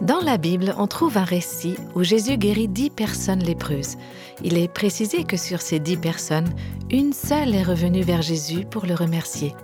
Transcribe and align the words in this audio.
Dans 0.00 0.20
la 0.20 0.38
Bible, 0.38 0.74
on 0.78 0.86
trouve 0.86 1.18
un 1.18 1.24
récit 1.24 1.76
où 1.94 2.02
Jésus 2.02 2.38
guérit 2.38 2.68
dix 2.68 2.88
personnes 2.88 3.42
lépreuses. 3.42 3.96
Il 4.42 4.56
est 4.56 4.72
précisé 4.72 5.24
que 5.24 5.36
sur 5.36 5.60
ces 5.60 5.78
dix 5.78 5.98
personnes, 5.98 6.48
une 6.90 7.12
seule 7.12 7.54
est 7.54 7.62
revenue 7.62 8.02
vers 8.02 8.22
Jésus 8.22 8.64
pour 8.64 8.86
le 8.86 8.94
remercier. 8.94 9.54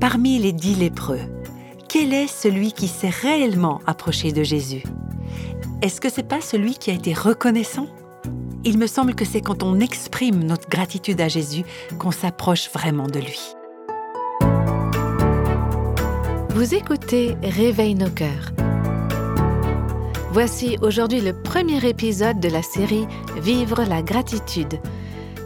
Parmi 0.00 0.38
les 0.38 0.52
dix 0.52 0.76
lépreux, 0.76 1.18
quel 1.88 2.14
est 2.14 2.28
celui 2.28 2.72
qui 2.72 2.86
s'est 2.86 3.10
réellement 3.10 3.80
approché 3.86 4.30
de 4.30 4.44
Jésus? 4.44 4.84
Est-ce 5.82 6.00
que 6.00 6.08
c'est 6.08 6.28
pas 6.28 6.40
celui 6.40 6.74
qui 6.74 6.92
a 6.92 6.94
été 6.94 7.12
reconnaissant? 7.12 7.88
Il 8.64 8.78
me 8.78 8.86
semble 8.86 9.16
que 9.16 9.24
c'est 9.24 9.40
quand 9.40 9.64
on 9.64 9.80
exprime 9.80 10.44
notre 10.44 10.68
gratitude 10.68 11.20
à 11.20 11.26
Jésus 11.26 11.64
qu'on 11.98 12.12
s'approche 12.12 12.70
vraiment 12.70 13.08
de 13.08 13.18
lui. 13.18 13.40
Vous 16.50 16.74
écoutez 16.74 17.36
Réveille 17.42 17.96
nos 17.96 18.10
cœurs. 18.10 18.52
Voici 20.38 20.76
aujourd'hui 20.82 21.22
le 21.22 21.32
premier 21.32 21.82
épisode 21.88 22.40
de 22.40 22.50
la 22.50 22.60
série 22.60 23.06
Vivre 23.38 23.84
la 23.84 24.02
gratitude. 24.02 24.78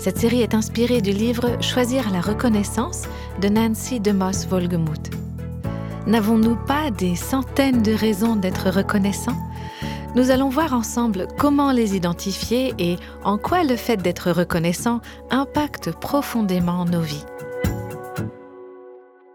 Cette 0.01 0.19
série 0.19 0.43
est 0.43 0.53
inspirée 0.53 1.01
du 1.01 1.13
livre 1.13 1.63
Choisir 1.63 2.11
la 2.11 2.21
reconnaissance 2.21 3.05
de 3.41 3.49
Nancy 3.49 4.01
DeMoss 4.01 4.49
Volgemuth. 4.49 5.13
N'avons-nous 6.09 6.57
pas 6.67 6.91
des 6.91 7.15
centaines 7.15 7.83
de 7.83 7.93
raisons 7.93 8.35
d'être 8.35 8.69
reconnaissants? 8.69 9.39
Nous 10.17 10.33
allons 10.33 10.49
voir 10.49 10.75
ensemble 10.75 11.29
comment 11.39 11.71
les 11.71 11.95
identifier 11.95 12.75
et 12.81 12.97
en 13.23 13.39
quoi 13.39 13.63
le 13.63 13.77
fait 13.77 13.99
d'être 13.99 14.33
reconnaissant 14.33 15.01
impacte 15.31 15.93
profondément 16.01 16.85
nos 16.85 17.01
vies. 17.01 17.25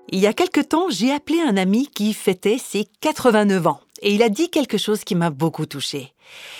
Il 0.09 0.20
y 0.20 0.28
a 0.28 0.34
quelque 0.34 0.59
temps, 0.59 0.88
j'ai 0.90 1.14
appelé 1.14 1.40
un 1.40 1.56
ami 1.56 1.88
qui 1.88 2.14
fêtait 2.14 2.58
ses 2.58 2.90
89 3.00 3.67
ans 3.67 3.80
et 4.06 4.14
il 4.14 4.22
a 4.22 4.30
dit 4.30 4.50
quelque 4.52 4.78
chose 4.78 5.03
qui 5.03 5.16
m'a 5.16 5.31
beaucoup 5.31 5.66
touchée. 5.66 6.14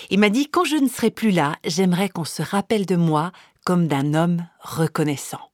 Il 0.10 0.20
m'a 0.20 0.30
dit 0.30 0.50
Quand 0.50 0.66
je 0.66 0.78
ne 0.78 0.90
serai 0.90 1.12
plus 1.12 1.30
là, 1.30 1.56
j'aimerais 1.64 2.10
qu'on 2.10 2.26
se 2.26 2.42
rappelle 2.42 2.88
de 2.88 2.96
moi 2.96 3.32
comme 3.64 3.88
d'un 3.88 4.16
homme 4.16 4.48
reconnaissant. 4.60 5.52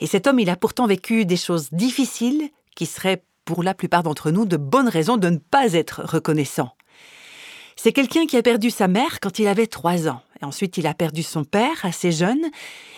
Et 0.00 0.08
cet 0.08 0.26
homme, 0.26 0.40
il 0.40 0.50
a 0.50 0.56
pourtant 0.56 0.88
vécu 0.88 1.24
des 1.24 1.36
choses 1.36 1.68
difficiles 1.70 2.50
qui 2.74 2.86
seraient 2.86 3.22
pour 3.44 3.62
la 3.62 3.72
plupart 3.72 4.02
d'entre 4.02 4.32
nous 4.32 4.46
de 4.46 4.56
bonnes 4.56 4.88
raisons 4.88 5.16
de 5.16 5.30
ne 5.30 5.38
pas 5.38 5.74
être 5.74 6.02
reconnaissant. 6.04 6.74
C'est 7.76 7.92
quelqu'un 7.92 8.26
qui 8.26 8.36
a 8.36 8.42
perdu 8.42 8.70
sa 8.70 8.88
mère 8.88 9.20
quand 9.20 9.38
il 9.38 9.46
avait 9.46 9.68
trois 9.68 10.08
ans. 10.08 10.22
Et 10.42 10.44
ensuite, 10.44 10.76
il 10.76 10.88
a 10.88 10.94
perdu 10.94 11.22
son 11.22 11.44
père 11.44 11.84
assez 11.84 12.10
jeune. 12.10 12.44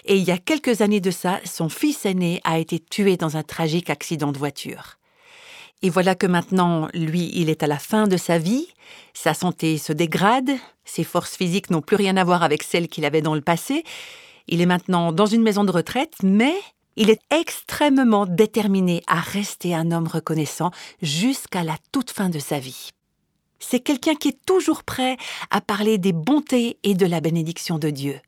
Et 0.06 0.16
il 0.16 0.24
y 0.24 0.30
a 0.30 0.38
quelques 0.38 0.80
années 0.80 1.02
de 1.02 1.10
ça, 1.10 1.40
son 1.44 1.68
fils 1.68 2.06
aîné 2.06 2.40
a 2.44 2.58
été 2.58 2.78
tué 2.78 3.18
dans 3.18 3.36
un 3.36 3.42
tragique 3.42 3.90
accident 3.90 4.32
de 4.32 4.38
voiture. 4.38 4.96
Et 5.82 5.90
voilà 5.90 6.14
que 6.14 6.26
maintenant, 6.26 6.88
lui, 6.92 7.30
il 7.34 7.48
est 7.48 7.62
à 7.62 7.66
la 7.66 7.78
fin 7.78 8.06
de 8.06 8.18
sa 8.18 8.36
vie, 8.36 8.66
sa 9.14 9.32
santé 9.32 9.78
se 9.78 9.92
dégrade, 9.92 10.50
ses 10.84 11.04
forces 11.04 11.36
physiques 11.36 11.70
n'ont 11.70 11.80
plus 11.80 11.96
rien 11.96 12.16
à 12.18 12.24
voir 12.24 12.42
avec 12.42 12.62
celles 12.62 12.88
qu'il 12.88 13.06
avait 13.06 13.22
dans 13.22 13.34
le 13.34 13.40
passé, 13.40 13.84
il 14.46 14.60
est 14.60 14.66
maintenant 14.66 15.12
dans 15.12 15.26
une 15.26 15.42
maison 15.42 15.64
de 15.64 15.70
retraite, 15.70 16.14
mais 16.22 16.54
il 16.96 17.08
est 17.08 17.20
extrêmement 17.30 18.26
déterminé 18.26 19.02
à 19.06 19.20
rester 19.20 19.74
un 19.74 19.90
homme 19.90 20.08
reconnaissant 20.08 20.70
jusqu'à 21.00 21.64
la 21.64 21.76
toute 21.92 22.10
fin 22.10 22.28
de 22.28 22.38
sa 22.38 22.58
vie. 22.58 22.90
C'est 23.58 23.80
quelqu'un 23.80 24.14
qui 24.14 24.28
est 24.28 24.44
toujours 24.44 24.82
prêt 24.82 25.16
à 25.50 25.60
parler 25.60 25.98
des 25.98 26.12
bontés 26.12 26.78
et 26.82 26.94
de 26.94 27.06
la 27.06 27.20
bénédiction 27.20 27.78
de 27.78 27.90
Dieu. 27.90 28.20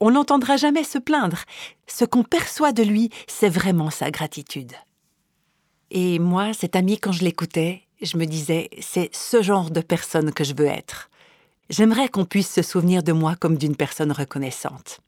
On 0.00 0.12
n'entendra 0.12 0.56
jamais 0.56 0.84
se 0.84 0.98
plaindre. 0.98 1.44
Ce 1.86 2.04
qu'on 2.04 2.22
perçoit 2.24 2.72
de 2.72 2.82
lui, 2.82 3.10
c'est 3.26 3.48
vraiment 3.48 3.90
sa 3.90 4.10
gratitude. 4.10 4.72
Et 5.90 6.18
moi, 6.18 6.52
cet 6.52 6.76
ami, 6.76 6.98
quand 6.98 7.12
je 7.12 7.24
l'écoutais, 7.24 7.82
je 8.00 8.16
me 8.16 8.24
disais, 8.24 8.70
c'est 8.80 9.14
ce 9.14 9.42
genre 9.42 9.70
de 9.70 9.80
personne 9.80 10.32
que 10.32 10.44
je 10.44 10.54
veux 10.54 10.66
être. 10.66 11.10
J'aimerais 11.68 12.08
qu'on 12.08 12.24
puisse 12.24 12.52
se 12.52 12.62
souvenir 12.62 13.02
de 13.02 13.12
moi 13.12 13.36
comme 13.36 13.56
d'une 13.56 13.76
personne 13.76 14.12
reconnaissante. 14.12 15.00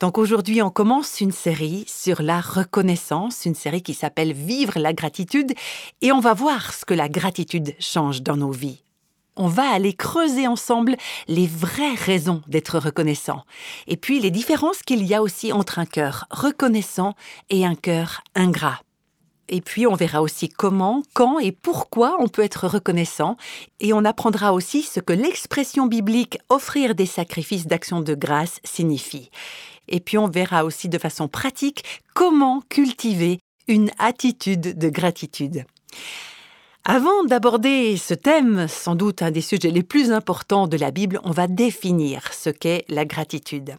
Donc 0.00 0.16
aujourd'hui, 0.16 0.62
on 0.62 0.70
commence 0.70 1.20
une 1.20 1.30
série 1.30 1.84
sur 1.86 2.22
la 2.22 2.40
reconnaissance, 2.40 3.44
une 3.44 3.54
série 3.54 3.82
qui 3.82 3.92
s'appelle 3.92 4.32
Vivre 4.32 4.78
la 4.78 4.94
gratitude, 4.94 5.52
et 6.00 6.10
on 6.10 6.20
va 6.20 6.32
voir 6.32 6.72
ce 6.72 6.86
que 6.86 6.94
la 6.94 7.08
gratitude 7.08 7.74
change 7.78 8.22
dans 8.22 8.36
nos 8.36 8.50
vies. 8.50 8.82
On 9.36 9.46
va 9.46 9.68
aller 9.70 9.92
creuser 9.92 10.46
ensemble 10.46 10.96
les 11.28 11.46
vraies 11.46 11.94
raisons 11.94 12.42
d'être 12.48 12.78
reconnaissant, 12.78 13.44
et 13.88 13.96
puis 13.96 14.20
les 14.20 14.30
différences 14.30 14.82
qu'il 14.82 15.04
y 15.04 15.14
a 15.14 15.22
aussi 15.22 15.52
entre 15.52 15.78
un 15.78 15.86
cœur 15.86 16.26
reconnaissant 16.30 17.14
et 17.50 17.66
un 17.66 17.74
cœur 17.74 18.22
ingrat. 18.34 18.80
Et 19.50 19.60
puis 19.60 19.86
on 19.86 19.94
verra 19.94 20.22
aussi 20.22 20.48
comment, 20.48 21.02
quand 21.12 21.40
et 21.40 21.50
pourquoi 21.52 22.16
on 22.20 22.28
peut 22.28 22.42
être 22.42 22.68
reconnaissant. 22.68 23.36
Et 23.80 23.92
on 23.92 24.04
apprendra 24.04 24.54
aussi 24.54 24.82
ce 24.82 25.00
que 25.00 25.12
l'expression 25.12 25.86
biblique 25.86 26.38
offrir 26.48 26.94
des 26.94 27.04
sacrifices 27.04 27.66
d'action 27.66 28.00
de 28.00 28.14
grâce 28.14 28.60
signifie. 28.64 29.30
Et 29.88 30.00
puis 30.00 30.16
on 30.16 30.28
verra 30.28 30.64
aussi 30.64 30.88
de 30.88 30.98
façon 30.98 31.26
pratique 31.26 31.84
comment 32.14 32.62
cultiver 32.68 33.40
une 33.66 33.90
attitude 33.98 34.78
de 34.78 34.88
gratitude. 34.88 35.64
Avant 36.84 37.24
d'aborder 37.24 37.96
ce 37.96 38.14
thème, 38.14 38.68
sans 38.68 38.94
doute 38.94 39.20
un 39.20 39.32
des 39.32 39.40
sujets 39.40 39.70
les 39.70 39.82
plus 39.82 40.12
importants 40.12 40.68
de 40.68 40.76
la 40.76 40.92
Bible, 40.92 41.20
on 41.24 41.30
va 41.32 41.48
définir 41.48 42.32
ce 42.32 42.50
qu'est 42.50 42.84
la 42.88 43.04
gratitude. 43.04 43.76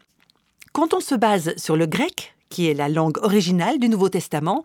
Quand 0.73 0.93
on 0.93 0.99
se 0.99 1.15
base 1.15 1.53
sur 1.57 1.75
le 1.75 1.87
grec, 1.87 2.35
qui 2.51 2.67
est 2.67 2.75
la 2.75 2.89
langue 2.89 3.17
originale 3.23 3.79
du 3.79 3.89
Nouveau 3.89 4.09
Testament, 4.09 4.63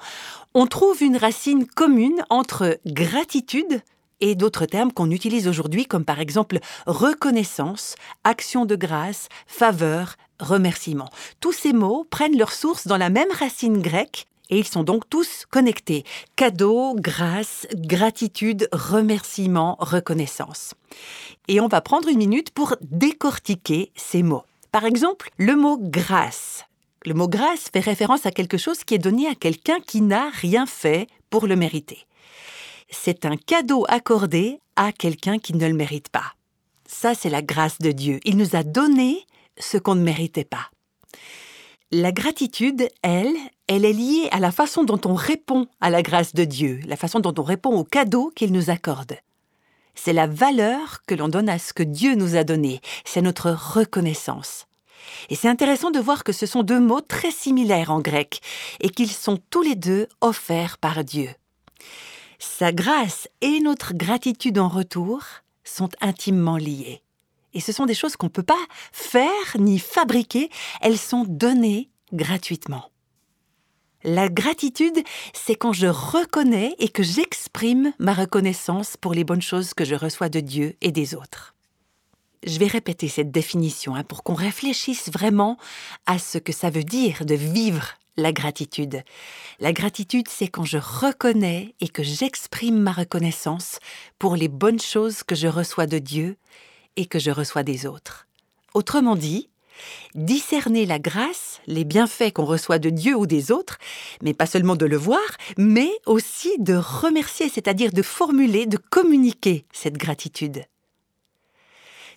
on 0.53 0.67
trouve 0.67 1.03
une 1.03 1.17
racine 1.17 1.67
commune 1.67 2.25
entre 2.29 2.79
gratitude 2.85 3.81
et 4.21 4.35
d'autres 4.35 4.67
termes 4.67 4.93
qu'on 4.93 5.11
utilise 5.11 5.49
aujourd'hui 5.49 5.87
comme 5.87 6.05
par 6.05 6.21
exemple 6.21 6.59
reconnaissance, 6.87 7.95
action 8.25 8.67
de 8.67 8.77
grâce, 8.77 9.29
faveur, 9.47 10.17
remerciement. 10.41 11.09
Tous 11.41 11.53
ces 11.53 11.73
mots 11.73 12.07
prennent 12.11 12.37
leur 12.37 12.53
source 12.53 12.87
dans 12.87 12.97
la 12.97 13.09
même 13.09 13.31
racine 13.31 13.81
grecque 13.81 14.27
et 14.51 14.59
ils 14.59 14.67
sont 14.67 14.83
donc 14.83 15.09
tous 15.09 15.45
connectés. 15.51 16.05
Cadeau, 16.37 16.95
grâce, 16.95 17.67
gratitude, 17.73 18.69
remerciement, 18.73 19.77
reconnaissance. 19.81 20.75
Et 21.49 21.61
on 21.61 21.69
va 21.69 21.81
prendre 21.81 22.09
une 22.09 22.19
minute 22.19 22.51
pour 22.51 22.77
décortiquer 22.81 23.91
ces 23.97 24.23
mots. 24.23 24.45
Par 24.73 24.85
exemple, 24.85 25.31
le 25.39 25.57
mot 25.57 25.79
grâce. 25.81 26.66
Le 27.07 27.15
mot 27.15 27.29
grâce 27.29 27.71
fait 27.73 27.79
référence 27.79 28.27
à 28.27 28.33
quelque 28.33 28.59
chose 28.59 28.83
qui 28.83 28.95
est 28.95 28.99
donné 28.99 29.29
à 29.29 29.37
quelqu'un 29.37 29.79
qui 29.79 30.01
n'a 30.01 30.29
rien 30.29 30.67
fait 30.67 31.07
pour 31.31 31.47
le 31.47 31.55
mériter. 31.55 32.05
C'est 32.91 33.25
un 33.25 33.37
cadeau 33.37 33.85
accordé 33.89 34.59
à 34.75 34.91
quelqu'un 34.91 35.39
qui 35.39 35.55
ne 35.55 35.69
le 35.69 35.75
mérite 35.75 36.09
pas. 36.09 36.35
Ça, 36.85 37.15
c'est 37.15 37.31
la 37.31 37.43
grâce 37.43 37.79
de 37.79 37.93
Dieu. 37.93 38.19
Il 38.25 38.37
nous 38.37 38.57
a 38.57 38.65
donné 38.65 39.25
ce 39.57 39.79
qu'on 39.79 39.95
ne 39.95 40.03
méritait 40.03 40.45
pas. 40.45 40.69
La 41.93 42.11
gratitude, 42.11 42.89
elle, 43.03 43.37
elle 43.69 43.85
est 43.85 43.93
liée 43.93 44.29
à 44.33 44.41
la 44.41 44.51
façon 44.51 44.83
dont 44.83 45.01
on 45.05 45.15
répond 45.15 45.69
à 45.81 45.91
la 45.91 46.03
grâce 46.03 46.35
de 46.35 46.43
Dieu, 46.43 46.81
la 46.87 46.97
façon 46.97 47.21
dont 47.21 47.35
on 47.39 47.45
répond 47.45 47.77
au 47.77 47.85
cadeau 47.85 48.33
qu'il 48.35 48.53
nous 48.53 48.69
accorde. 48.69 49.17
C'est 49.95 50.13
la 50.13 50.27
valeur 50.27 51.03
que 51.07 51.15
l'on 51.15 51.29
donne 51.29 51.49
à 51.49 51.61
ce 51.61 51.73
que 51.73 51.85
Dieu 51.85 52.17
nous 52.17 52.35
a 52.35 52.43
donné, 52.43 52.81
c'est 53.05 53.23
notre 53.23 53.53
reconnaissance. 53.53 54.66
Et 55.31 55.35
c'est 55.35 55.49
intéressant 55.49 55.91
de 55.91 56.01
voir 56.01 56.25
que 56.25 56.33
ce 56.33 56.47
sont 56.47 56.63
deux 56.63 56.81
mots 56.81 57.01
très 57.01 57.31
similaires 57.31 57.91
en 57.91 58.01
grec 58.01 58.41
et 58.81 58.91
qu'ils 58.91 59.11
sont 59.11 59.39
tous 59.51 59.63
les 59.63 59.75
deux 59.75 60.09
offerts 60.21 60.79
par 60.79 61.05
Dieu. 61.05 61.31
Sa 62.39 62.73
grâce 62.73 63.29
et 63.41 63.61
notre 63.61 63.95
gratitude 63.95 64.59
en 64.59 64.69
retour 64.69 65.23
sont 65.65 65.89
intimement 66.01 66.57
liées. 66.57 67.03
Et 67.55 67.61
ce 67.61 67.73
sont 67.73 67.87
des 67.87 67.95
choses 67.95 68.17
qu'on 68.17 68.27
ne 68.27 68.31
peut 68.31 68.43
pas 68.43 68.55
faire 68.93 69.57
ni 69.59 69.79
fabriquer, 69.79 70.51
elles 70.83 70.99
sont 70.99 71.25
données 71.27 71.89
gratuitement. 72.13 72.91
La 74.05 74.29
gratitude, 74.29 75.03
c'est 75.33 75.57
quand 75.57 75.73
je 75.73 75.87
reconnais 75.87 76.77
et 76.79 76.89
que 76.89 77.03
j'exprime 77.03 77.93
ma 77.99 78.13
reconnaissance 78.13 78.97
pour 78.97 79.15
les 79.15 79.25
bonnes 79.25 79.43
choses 79.43 79.75
que 79.75 79.85
je 79.85 79.97
reçois 79.97 80.29
de 80.29 80.41
Dieu 80.41 80.77
et 80.81 80.93
des 80.93 81.15
autres. 81.15 81.56
Je 82.45 82.59
vais 82.59 82.67
répéter 82.67 83.09
cette 83.09 83.31
définition 83.31 83.95
hein, 83.95 84.05
pour 84.05 84.23
qu'on 84.23 84.35
réfléchisse 84.35 85.11
vraiment 85.11 85.59
à 86.07 86.19
ce 86.19 86.39
que 86.39 86.53
ça 86.53 86.71
veut 86.71 86.85
dire 86.85 87.25
de 87.25 87.35
vivre 87.35 87.95
la 88.17 88.33
gratitude. 88.33 89.03
La 89.61 89.73
gratitude, 89.73 90.29
c'est 90.29 90.49
quand 90.49 90.65
je 90.65 90.79
reconnais 90.79 91.75
et 91.81 91.89
que 91.89 92.03
j'exprime 92.03 92.79
ma 92.79 92.93
reconnaissance 92.93 93.79
pour 94.19 94.37
les 94.37 94.49
bonnes 94.49 94.81
choses 94.81 95.23
que 95.23 95.35
je 95.35 95.49
reçois 95.49 95.87
de 95.87 95.99
Dieu 95.99 96.37
et 96.97 97.07
que 97.07 97.19
je 97.19 97.31
reçois 97.31 97.63
des 97.63 97.87
autres. 97.87 98.27
Autrement 98.75 99.17
dit, 99.17 99.51
discerner 100.15 100.87
la 100.87 100.99
grâce, 100.99 101.61
les 101.67 101.85
bienfaits 101.85 102.33
qu'on 102.33 102.45
reçoit 102.45 102.79
de 102.79 102.91
Dieu 102.91 103.15
ou 103.17 103.27
des 103.27 103.53
autres, 103.53 103.79
mais 104.23 104.35
pas 104.35 104.47
seulement 104.47 104.77
de 104.77 104.87
le 104.87 104.97
voir, 104.97 105.21
mais 105.59 105.91
aussi 106.07 106.57
de 106.59 106.75
remercier, 106.75 107.49
c'est-à-dire 107.49 107.93
de 107.93 108.03
formuler, 108.03 108.67
de 108.67 108.79
communiquer 108.79 109.67
cette 109.73 109.99
gratitude. 109.99 110.65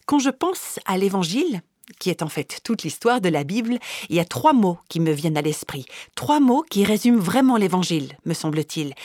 Quand 0.10 0.18
je 0.18 0.32
pense 0.32 0.80
à 0.86 0.98
l'Évangile, 0.98 1.62
qui 2.00 2.10
est 2.10 2.24
en 2.24 2.30
fait 2.30 2.62
toute 2.64 2.82
l'histoire 2.82 3.22
de 3.22 3.30
la 3.30 3.44
Bible, 3.44 3.78
il 4.10 4.16
y 4.16 4.20
a 4.20 4.26
trois 4.26 4.54
mots 4.54 4.80
qui 4.90 5.00
me 5.00 5.12
viennent 5.12 5.38
à 5.38 5.44
l'esprit, 5.44 5.86
trois 6.16 6.40
mots 6.40 6.66
qui 6.68 6.84
résument 6.84 7.20
vraiment 7.20 7.58
l'Évangile, 7.58 8.18
me 8.26 8.34
semble-t-il. 8.34 8.96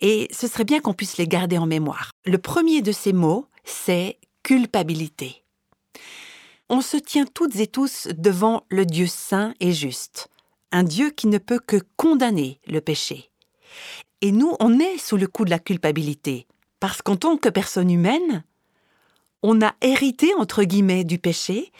Et 0.00 0.26
ce 0.32 0.48
serait 0.48 0.64
bien 0.64 0.80
qu'on 0.80 0.94
puisse 0.94 1.16
les 1.16 1.28
garder 1.28 1.58
en 1.58 1.66
mémoire. 1.66 2.10
Le 2.26 2.38
premier 2.38 2.82
de 2.82 2.90
ces 2.90 3.12
mots, 3.12 3.46
c'est 3.62 4.18
culpabilité. 4.42 5.44
On 6.68 6.80
se 6.80 6.96
tient 6.96 7.26
toutes 7.32 7.54
et 7.54 7.68
tous 7.68 8.08
devant 8.18 8.64
le 8.68 8.84
Dieu 8.84 9.06
saint 9.06 9.54
et 9.60 9.70
juste, 9.70 10.26
un 10.72 10.82
Dieu 10.82 11.10
qui 11.10 11.28
ne 11.28 11.38
peut 11.38 11.60
que 11.64 11.80
condamner 11.96 12.58
le 12.66 12.80
péché. 12.80 13.30
Et 14.22 14.32
nous, 14.32 14.56
on 14.58 14.80
est 14.80 14.98
sous 14.98 15.18
le 15.18 15.28
coup 15.28 15.44
de 15.44 15.50
la 15.50 15.60
culpabilité, 15.60 16.48
parce 16.80 17.00
qu'en 17.00 17.14
tant 17.14 17.36
que 17.36 17.48
personne 17.48 17.92
humaine, 17.92 18.42
on 19.42 19.62
a 19.62 19.74
hérité, 19.80 20.34
entre 20.34 20.64
guillemets, 20.64 21.04
du 21.04 21.18
péché, 21.18 21.72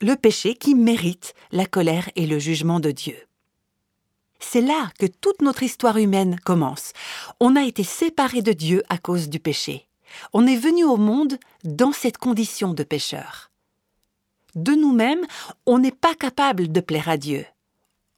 le 0.00 0.14
péché 0.14 0.54
qui 0.54 0.74
mérite 0.74 1.34
la 1.52 1.66
colère 1.66 2.10
et 2.16 2.26
le 2.26 2.38
jugement 2.38 2.80
de 2.80 2.90
Dieu. 2.90 3.16
C'est 4.38 4.60
là 4.60 4.90
que 4.98 5.06
toute 5.06 5.40
notre 5.40 5.62
histoire 5.62 5.96
humaine 5.96 6.38
commence. 6.44 6.92
On 7.40 7.56
a 7.56 7.64
été 7.64 7.82
séparés 7.82 8.42
de 8.42 8.52
Dieu 8.52 8.82
à 8.88 8.98
cause 8.98 9.28
du 9.28 9.40
péché. 9.40 9.86
On 10.32 10.46
est 10.46 10.56
venu 10.56 10.84
au 10.84 10.96
monde 10.96 11.38
dans 11.64 11.92
cette 11.92 12.18
condition 12.18 12.74
de 12.74 12.82
pécheur. 12.82 13.50
De 14.54 14.72
nous-mêmes, 14.72 15.26
on 15.64 15.78
n'est 15.78 15.90
pas 15.90 16.14
capable 16.14 16.70
de 16.70 16.80
plaire 16.80 17.08
à 17.08 17.16
Dieu. 17.16 17.44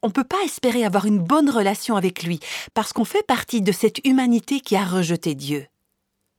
On 0.03 0.09
ne 0.09 0.13
peut 0.13 0.25
pas 0.25 0.43
espérer 0.45 0.85
avoir 0.85 1.07
une 1.07 1.19
bonne 1.19 1.51
relation 1.51 1.97
avec 1.97 2.23
lui 2.23 2.39
parce 2.75 2.93
qu'on 2.93 3.05
fait 3.05 3.27
partie 3.27 3.63
de 3.63 3.73
cette 3.73 4.05
humanité 4.07 4.61
qui 4.61 4.77
a 4.77 4.85
rejeté 4.85 5.35
Dieu. 5.35 5.67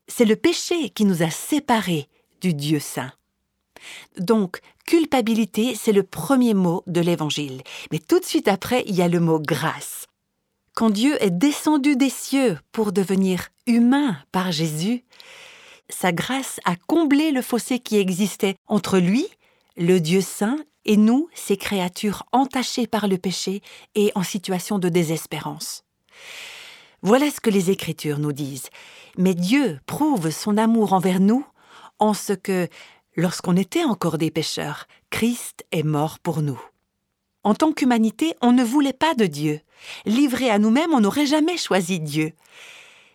C'est 0.07 0.25
le 0.25 0.37
péché 0.37 0.89
qui 0.89 1.03
nous 1.03 1.23
a 1.23 1.29
séparés 1.29 2.07
du 2.41 2.53
Dieu 2.53 2.79
saint. 2.79 3.11
Donc, 4.17 4.59
culpabilité, 4.85 5.75
c'est 5.75 5.93
le 5.93 6.03
premier 6.03 6.53
mot 6.53 6.83
de 6.87 7.01
l'Évangile. 7.01 7.61
Mais 7.91 7.99
tout 7.99 8.19
de 8.19 8.25
suite 8.25 8.47
après, 8.47 8.83
il 8.87 8.95
y 8.95 9.01
a 9.01 9.07
le 9.07 9.19
mot 9.19 9.39
grâce. 9.39 10.05
Quand 10.73 10.89
Dieu 10.89 11.21
est 11.23 11.31
descendu 11.31 11.95
des 11.95 12.09
cieux 12.09 12.57
pour 12.71 12.91
devenir 12.91 13.49
humain 13.67 14.17
par 14.31 14.51
Jésus, 14.51 15.03
sa 15.89 16.11
grâce 16.11 16.59
a 16.65 16.75
comblé 16.75 17.31
le 17.31 17.41
fossé 17.41 17.79
qui 17.79 17.97
existait 17.97 18.55
entre 18.67 18.99
lui, 18.99 19.27
le 19.75 19.99
Dieu 19.99 20.21
saint, 20.21 20.57
et 20.85 20.97
nous, 20.97 21.27
ces 21.33 21.57
créatures 21.57 22.23
entachées 22.31 22.87
par 22.87 23.07
le 23.07 23.17
péché 23.17 23.61
et 23.95 24.11
en 24.15 24.23
situation 24.23 24.79
de 24.79 24.89
désespérance. 24.89 25.83
Voilà 27.01 27.29
ce 27.29 27.39
que 27.39 27.49
les 27.49 27.69
Écritures 27.69 28.19
nous 28.19 28.33
disent. 28.33 28.69
Mais 29.17 29.33
Dieu 29.33 29.79
prouve 29.85 30.31
son 30.31 30.57
amour 30.57 30.93
envers 30.93 31.19
nous 31.19 31.45
en 31.99 32.13
ce 32.13 32.33
que, 32.33 32.67
lorsqu'on 33.15 33.55
était 33.55 33.83
encore 33.83 34.17
des 34.17 34.31
pécheurs, 34.31 34.87
Christ 35.09 35.65
est 35.71 35.83
mort 35.83 36.19
pour 36.19 36.41
nous. 36.41 36.59
En 37.43 37.53
tant 37.53 37.71
qu'humanité, 37.71 38.35
on 38.41 38.51
ne 38.51 38.63
voulait 38.63 38.93
pas 38.93 39.15
de 39.15 39.25
Dieu. 39.25 39.61
Livré 40.05 40.49
à 40.49 40.59
nous-mêmes, 40.59 40.93
on 40.93 40.99
n'aurait 41.01 41.25
jamais 41.25 41.57
choisi 41.57 41.99
Dieu. 41.99 42.33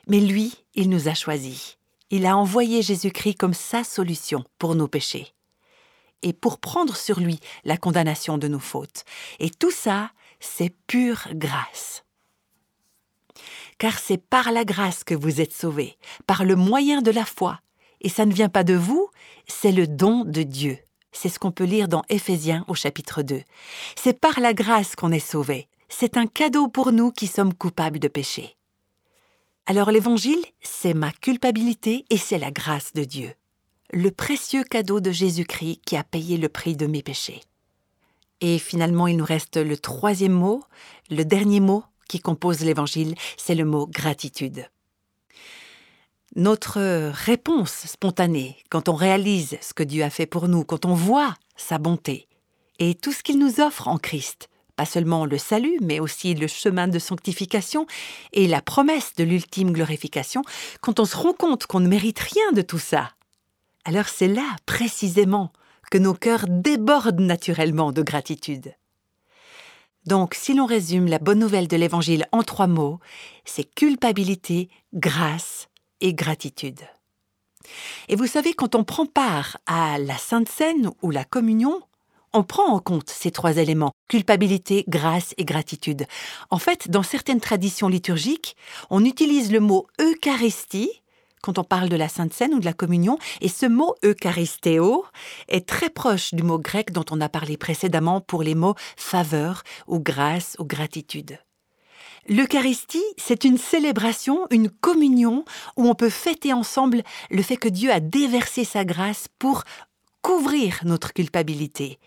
Mais 0.08 0.20
lui, 0.20 0.54
il 0.74 0.88
nous 0.88 1.08
a 1.08 1.14
choisis. 1.14 1.78
Il 2.10 2.26
a 2.26 2.36
envoyé 2.36 2.82
Jésus-Christ 2.82 3.36
comme 3.36 3.54
sa 3.54 3.84
solution 3.84 4.44
pour 4.58 4.74
nos 4.74 4.88
péchés. 4.88 5.34
Et 6.22 6.32
pour 6.32 6.58
prendre 6.58 6.96
sur 6.96 7.20
lui 7.20 7.38
la 7.64 7.76
condamnation 7.76 8.38
de 8.38 8.48
nos 8.48 8.58
fautes. 8.58 9.04
Et 9.40 9.50
tout 9.50 9.70
ça, 9.70 10.10
c'est 10.40 10.74
pure 10.86 11.28
grâce. 11.32 12.04
Car 13.78 13.98
c'est 13.98 14.18
par 14.18 14.52
la 14.52 14.64
grâce 14.64 15.04
que 15.04 15.14
vous 15.14 15.40
êtes 15.40 15.52
sauvés, 15.52 15.98
par 16.26 16.44
le 16.44 16.56
moyen 16.56 17.02
de 17.02 17.10
la 17.10 17.24
foi, 17.24 17.60
et 18.04 18.08
ça 18.08 18.26
ne 18.26 18.32
vient 18.32 18.48
pas 18.48 18.62
de 18.62 18.74
vous, 18.74 19.08
c'est 19.48 19.72
le 19.72 19.88
don 19.88 20.24
de 20.24 20.42
Dieu. 20.42 20.78
C'est 21.10 21.28
ce 21.28 21.38
qu'on 21.38 21.52
peut 21.52 21.64
lire 21.64 21.88
dans 21.88 22.02
Éphésiens 22.08 22.64
au 22.68 22.74
chapitre 22.74 23.22
2. 23.22 23.42
C'est 23.96 24.20
par 24.20 24.40
la 24.40 24.52
grâce 24.52 24.94
qu'on 24.94 25.10
est 25.10 25.18
sauvé. 25.18 25.68
C'est 25.88 26.16
un 26.16 26.26
cadeau 26.26 26.68
pour 26.68 26.92
nous 26.92 27.10
qui 27.10 27.26
sommes 27.26 27.54
coupables 27.54 27.98
de 27.98 28.08
péché. 28.08 28.56
Alors 29.66 29.90
l'évangile, 29.90 30.44
c'est 30.60 30.92
ma 30.92 31.12
culpabilité 31.12 32.04
et 32.10 32.18
c'est 32.18 32.38
la 32.38 32.50
grâce 32.50 32.92
de 32.92 33.04
Dieu. 33.04 33.32
Le 33.90 34.10
précieux 34.10 34.64
cadeau 34.64 35.00
de 35.00 35.10
Jésus-Christ 35.10 35.80
qui 35.86 35.96
a 35.96 36.04
payé 36.04 36.36
le 36.36 36.48
prix 36.48 36.76
de 36.76 36.86
mes 36.86 37.02
péchés. 37.02 37.40
Et 38.40 38.58
finalement, 38.58 39.06
il 39.06 39.16
nous 39.16 39.24
reste 39.24 39.56
le 39.56 39.78
troisième 39.78 40.32
mot, 40.32 40.62
le 41.08 41.24
dernier 41.24 41.60
mot 41.60 41.84
qui 42.08 42.20
compose 42.20 42.60
l'évangile, 42.60 43.14
c'est 43.38 43.54
le 43.54 43.64
mot 43.64 43.86
gratitude. 43.86 44.66
Notre 46.36 47.12
réponse 47.12 47.86
spontanée, 47.86 48.56
quand 48.68 48.88
on 48.88 48.94
réalise 48.94 49.56
ce 49.60 49.72
que 49.72 49.84
Dieu 49.84 50.02
a 50.02 50.10
fait 50.10 50.26
pour 50.26 50.48
nous, 50.48 50.64
quand 50.64 50.84
on 50.84 50.94
voit 50.94 51.36
sa 51.54 51.78
bonté 51.78 52.26
et 52.80 52.96
tout 52.96 53.12
ce 53.12 53.22
qu'il 53.22 53.38
nous 53.38 53.60
offre 53.60 53.86
en 53.86 53.98
Christ, 53.98 54.48
pas 54.74 54.84
seulement 54.84 55.26
le 55.26 55.38
salut, 55.38 55.78
mais 55.80 56.00
aussi 56.00 56.34
le 56.34 56.48
chemin 56.48 56.88
de 56.88 56.98
sanctification 56.98 57.86
et 58.32 58.48
la 58.48 58.60
promesse 58.60 59.14
de 59.14 59.22
l'ultime 59.22 59.70
glorification, 59.70 60.42
quand 60.80 60.98
on 60.98 61.04
se 61.04 61.16
rend 61.16 61.34
compte 61.34 61.66
qu'on 61.66 61.78
ne 61.78 61.86
mérite 61.86 62.18
rien 62.18 62.50
de 62.52 62.62
tout 62.62 62.80
ça, 62.80 63.12
alors 63.84 64.08
c'est 64.08 64.26
là, 64.26 64.56
précisément, 64.66 65.52
que 65.88 65.98
nos 65.98 66.14
cœurs 66.14 66.46
débordent 66.48 67.20
naturellement 67.20 67.92
de 67.92 68.02
gratitude. 68.02 68.74
Donc, 70.06 70.34
si 70.34 70.52
l'on 70.52 70.66
résume 70.66 71.06
la 71.06 71.20
bonne 71.20 71.38
nouvelle 71.38 71.68
de 71.68 71.76
l'Évangile 71.76 72.26
en 72.32 72.42
trois 72.42 72.66
mots, 72.66 72.98
c'est 73.44 73.72
culpabilité, 73.72 74.68
grâce 74.92 75.68
et 76.00 76.14
gratitude. 76.14 76.80
Et 78.08 78.16
vous 78.16 78.26
savez, 78.26 78.52
quand 78.52 78.74
on 78.74 78.84
prend 78.84 79.06
part 79.06 79.58
à 79.66 79.98
la 79.98 80.18
Sainte 80.18 80.48
Seine 80.48 80.90
ou 81.02 81.10
la 81.10 81.24
communion, 81.24 81.80
on 82.32 82.42
prend 82.42 82.66
en 82.66 82.80
compte 82.80 83.10
ces 83.10 83.30
trois 83.30 83.56
éléments, 83.58 83.92
culpabilité, 84.08 84.84
grâce 84.88 85.34
et 85.38 85.44
gratitude. 85.44 86.04
En 86.50 86.58
fait, 86.58 86.90
dans 86.90 87.04
certaines 87.04 87.40
traditions 87.40 87.88
liturgiques, 87.88 88.56
on 88.90 89.04
utilise 89.04 89.52
le 89.52 89.60
mot 89.60 89.86
Eucharistie 90.00 90.90
quand 91.44 91.58
on 91.58 91.64
parle 91.64 91.90
de 91.90 91.96
la 91.96 92.08
Sainte 92.08 92.32
Seine 92.32 92.54
ou 92.54 92.58
de 92.58 92.64
la 92.64 92.72
communion, 92.72 93.18
et 93.42 93.50
ce 93.50 93.66
mot 93.66 93.94
Eucharistéo 94.02 95.04
est 95.48 95.68
très 95.68 95.90
proche 95.90 96.32
du 96.32 96.42
mot 96.42 96.58
grec 96.58 96.90
dont 96.90 97.04
on 97.10 97.20
a 97.20 97.28
parlé 97.28 97.58
précédemment 97.58 98.22
pour 98.22 98.42
les 98.42 98.54
mots 98.54 98.74
faveur 98.96 99.62
ou 99.86 100.00
grâce 100.00 100.56
ou 100.58 100.64
gratitude. 100.64 101.38
L'Eucharistie, 102.28 103.04
c'est 103.18 103.44
une 103.44 103.58
célébration, 103.58 104.46
une 104.50 104.70
communion 104.70 105.44
où 105.76 105.86
on 105.88 105.94
peut 105.94 106.10
fêter 106.10 106.52
ensemble 106.52 107.02
le 107.30 107.42
fait 107.42 107.58
que 107.58 107.68
Dieu 107.68 107.92
a 107.92 108.00
déversé 108.00 108.64
sa 108.64 108.84
grâce 108.84 109.28
pour 109.38 109.64
couvrir 110.22 110.80
notre 110.84 111.12
culpabilité. 111.12 111.98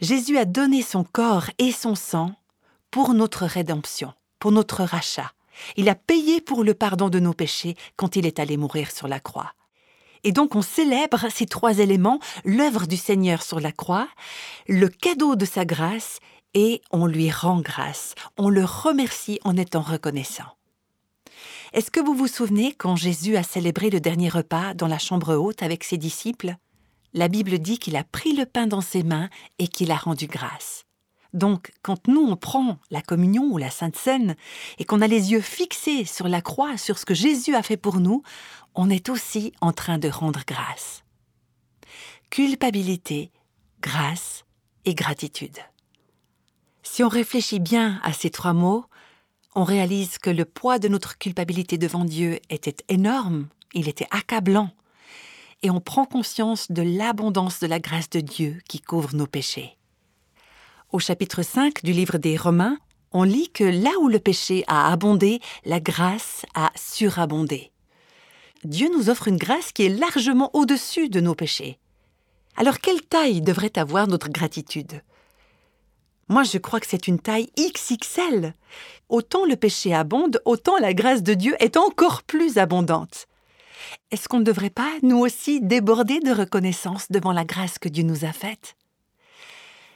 Jésus 0.00 0.36
a 0.36 0.44
donné 0.44 0.82
son 0.82 1.04
corps 1.04 1.46
et 1.58 1.70
son 1.70 1.94
sang 1.94 2.34
pour 2.90 3.14
notre 3.14 3.46
rédemption, 3.46 4.12
pour 4.40 4.50
notre 4.50 4.82
rachat. 4.82 5.30
Il 5.76 5.88
a 5.88 5.94
payé 5.94 6.40
pour 6.40 6.64
le 6.64 6.74
pardon 6.74 7.08
de 7.08 7.20
nos 7.20 7.32
péchés 7.32 7.76
quand 7.96 8.16
il 8.16 8.26
est 8.26 8.40
allé 8.40 8.56
mourir 8.56 8.90
sur 8.90 9.06
la 9.06 9.20
croix. 9.20 9.52
Et 10.24 10.32
donc 10.32 10.54
on 10.56 10.62
célèbre 10.62 11.26
ces 11.32 11.46
trois 11.46 11.78
éléments, 11.78 12.20
l'œuvre 12.44 12.86
du 12.86 12.96
Seigneur 12.96 13.42
sur 13.42 13.60
la 13.60 13.72
croix, 13.72 14.08
le 14.68 14.88
cadeau 14.88 15.36
de 15.36 15.44
sa 15.44 15.64
grâce 15.64 16.18
et 16.54 16.82
on 16.90 17.06
lui 17.06 17.30
rend 17.30 17.60
grâce, 17.60 18.14
on 18.36 18.48
le 18.48 18.64
remercie 18.64 19.38
en 19.44 19.56
étant 19.56 19.80
reconnaissant. 19.80 20.56
Est-ce 21.72 21.90
que 21.90 22.00
vous 22.00 22.14
vous 22.14 22.28
souvenez 22.28 22.74
quand 22.74 22.96
Jésus 22.96 23.36
a 23.36 23.42
célébré 23.42 23.88
le 23.88 24.00
dernier 24.00 24.28
repas 24.28 24.74
dans 24.74 24.88
la 24.88 24.98
chambre 24.98 25.34
haute 25.34 25.62
avec 25.62 25.84
ses 25.84 25.96
disciples? 25.96 26.56
La 27.14 27.28
Bible 27.28 27.58
dit 27.58 27.78
qu'il 27.78 27.96
a 27.96 28.04
pris 28.04 28.34
le 28.34 28.46
pain 28.46 28.66
dans 28.66 28.80
ses 28.80 29.02
mains 29.02 29.30
et 29.58 29.68
qu'il 29.68 29.90
a 29.90 29.96
rendu 29.96 30.26
grâce. 30.26 30.84
Donc, 31.32 31.72
quand 31.80 32.08
nous 32.08 32.20
on 32.20 32.36
prend 32.36 32.78
la 32.90 33.00
communion 33.00 33.44
ou 33.44 33.56
la 33.56 33.70
Sainte 33.70 33.96
Seine 33.96 34.36
et 34.78 34.84
qu'on 34.84 35.00
a 35.00 35.06
les 35.06 35.32
yeux 35.32 35.40
fixés 35.40 36.04
sur 36.04 36.28
la 36.28 36.42
croix, 36.42 36.76
sur 36.76 36.98
ce 36.98 37.06
que 37.06 37.14
Jésus 37.14 37.54
a 37.54 37.62
fait 37.62 37.78
pour 37.78 38.00
nous, 38.00 38.22
on 38.74 38.90
est 38.90 39.08
aussi 39.08 39.52
en 39.60 39.72
train 39.72 39.98
de 39.98 40.08
rendre 40.08 40.42
grâce. 40.46 41.04
Culpabilité, 42.28 43.30
grâce 43.80 44.44
et 44.84 44.94
gratitude. 44.94 45.58
Si 46.82 47.04
on 47.04 47.08
réfléchit 47.08 47.60
bien 47.60 48.00
à 48.02 48.12
ces 48.12 48.30
trois 48.30 48.52
mots, 48.52 48.84
on 49.54 49.64
réalise 49.64 50.18
que 50.18 50.30
le 50.30 50.44
poids 50.44 50.78
de 50.78 50.88
notre 50.88 51.16
culpabilité 51.16 51.78
devant 51.78 52.04
Dieu 52.04 52.40
était 52.50 52.76
énorme, 52.88 53.48
il 53.72 53.88
était 53.88 54.08
accablant, 54.10 54.70
et 55.62 55.70
on 55.70 55.80
prend 55.80 56.04
conscience 56.06 56.70
de 56.72 56.82
l'abondance 56.82 57.60
de 57.60 57.66
la 57.66 57.78
grâce 57.78 58.10
de 58.10 58.20
Dieu 58.20 58.58
qui 58.68 58.80
couvre 58.80 59.14
nos 59.14 59.26
péchés. 59.26 59.76
Au 60.90 60.98
chapitre 60.98 61.42
5 61.42 61.84
du 61.84 61.92
livre 61.92 62.18
des 62.18 62.36
Romains, 62.36 62.78
on 63.12 63.22
lit 63.22 63.50
que 63.50 63.64
là 63.64 63.90
où 64.00 64.08
le 64.08 64.18
péché 64.18 64.64
a 64.66 64.90
abondé, 64.90 65.40
la 65.64 65.80
grâce 65.80 66.44
a 66.54 66.72
surabondé. 66.74 67.70
Dieu 68.64 68.88
nous 68.94 69.08
offre 69.08 69.28
une 69.28 69.36
grâce 69.36 69.72
qui 69.72 69.84
est 69.84 69.88
largement 69.88 70.50
au-dessus 70.54 71.08
de 71.08 71.20
nos 71.20 71.34
péchés. 71.34 71.78
Alors 72.56 72.78
quelle 72.78 73.02
taille 73.02 73.40
devrait 73.40 73.78
avoir 73.78 74.06
notre 74.08 74.28
gratitude? 74.28 75.02
Moi, 76.28 76.44
je 76.44 76.58
crois 76.58 76.80
que 76.80 76.86
c'est 76.86 77.08
une 77.08 77.18
taille 77.18 77.50
XXL. 77.58 78.54
Autant 79.08 79.44
le 79.44 79.56
péché 79.56 79.94
abonde, 79.94 80.40
autant 80.44 80.78
la 80.78 80.94
grâce 80.94 81.22
de 81.22 81.34
Dieu 81.34 81.54
est 81.60 81.76
encore 81.76 82.22
plus 82.22 82.58
abondante. 82.58 83.26
Est-ce 84.10 84.28
qu'on 84.28 84.38
ne 84.38 84.44
devrait 84.44 84.70
pas, 84.70 84.90
nous 85.02 85.18
aussi, 85.18 85.60
déborder 85.60 86.20
de 86.20 86.32
reconnaissance 86.32 87.10
devant 87.10 87.32
la 87.32 87.44
grâce 87.44 87.78
que 87.78 87.88
Dieu 87.88 88.04
nous 88.04 88.24
a 88.24 88.32
faite? 88.32 88.76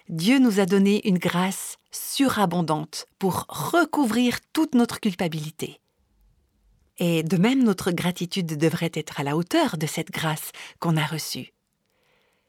Dieu 0.08 0.38
nous 0.38 0.60
a 0.60 0.66
donné 0.66 1.06
une 1.08 1.18
grâce 1.18 1.78
surabondante 1.90 3.06
pour 3.18 3.46
recouvrir 3.48 4.38
toute 4.52 4.74
notre 4.74 5.00
culpabilité. 5.00 5.80
Et 6.98 7.22
de 7.22 7.36
même, 7.36 7.62
notre 7.62 7.90
gratitude 7.90 8.56
devrait 8.56 8.92
être 8.94 9.20
à 9.20 9.24
la 9.24 9.36
hauteur 9.36 9.76
de 9.76 9.86
cette 9.86 10.10
grâce 10.10 10.52
qu'on 10.80 10.96
a 10.96 11.04
reçue. 11.04 11.52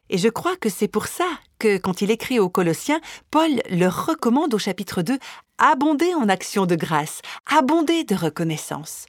Et 0.10 0.18
je 0.18 0.30
crois 0.30 0.56
que 0.56 0.70
c'est 0.70 0.88
pour 0.88 1.08
ça 1.08 1.28
que, 1.60 1.78
quand 1.78 2.02
il 2.02 2.12
écrit 2.12 2.40
aux 2.40 2.50
Colossiens, 2.50 3.02
Paul 3.32 3.62
leur 3.70 4.06
recommande 4.06 4.54
au 4.54 4.58
chapitre 4.58 5.02
2 5.02 5.18
abonder 5.58 6.14
en 6.14 6.30
actions 6.30 6.66
de 6.66 6.76
grâce, 6.76 7.22
abonder 7.46 8.04
de 8.04 8.16
reconnaissance. 8.16 9.08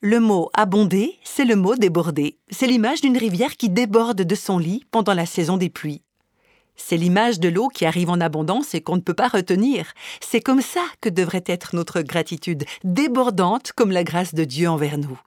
Le 0.00 0.20
mot 0.20 0.50
abonder, 0.54 1.18
c'est 1.24 1.44
le 1.44 1.56
mot 1.56 1.74
déborder. 1.74 2.38
C'est 2.50 2.66
l'image 2.66 3.00
d'une 3.00 3.16
rivière 3.16 3.56
qui 3.56 3.68
déborde 3.68 4.22
de 4.22 4.34
son 4.34 4.58
lit 4.58 4.84
pendant 4.90 5.14
la 5.14 5.26
saison 5.26 5.56
des 5.56 5.70
pluies. 5.70 6.02
C'est 6.76 6.96
l'image 6.96 7.40
de 7.40 7.48
l'eau 7.48 7.68
qui 7.68 7.84
arrive 7.84 8.08
en 8.08 8.20
abondance 8.20 8.74
et 8.74 8.80
qu'on 8.80 8.96
ne 8.96 9.00
peut 9.00 9.14
pas 9.14 9.28
retenir. 9.28 9.92
C'est 10.20 10.40
comme 10.40 10.62
ça 10.62 10.84
que 11.00 11.08
devrait 11.08 11.44
être 11.46 11.74
notre 11.74 12.02
gratitude, 12.02 12.64
débordante 12.84 13.72
comme 13.72 13.90
la 13.90 14.04
grâce 14.04 14.34
de 14.34 14.44
Dieu 14.44 14.68
envers 14.68 14.96
nous. 14.96 15.18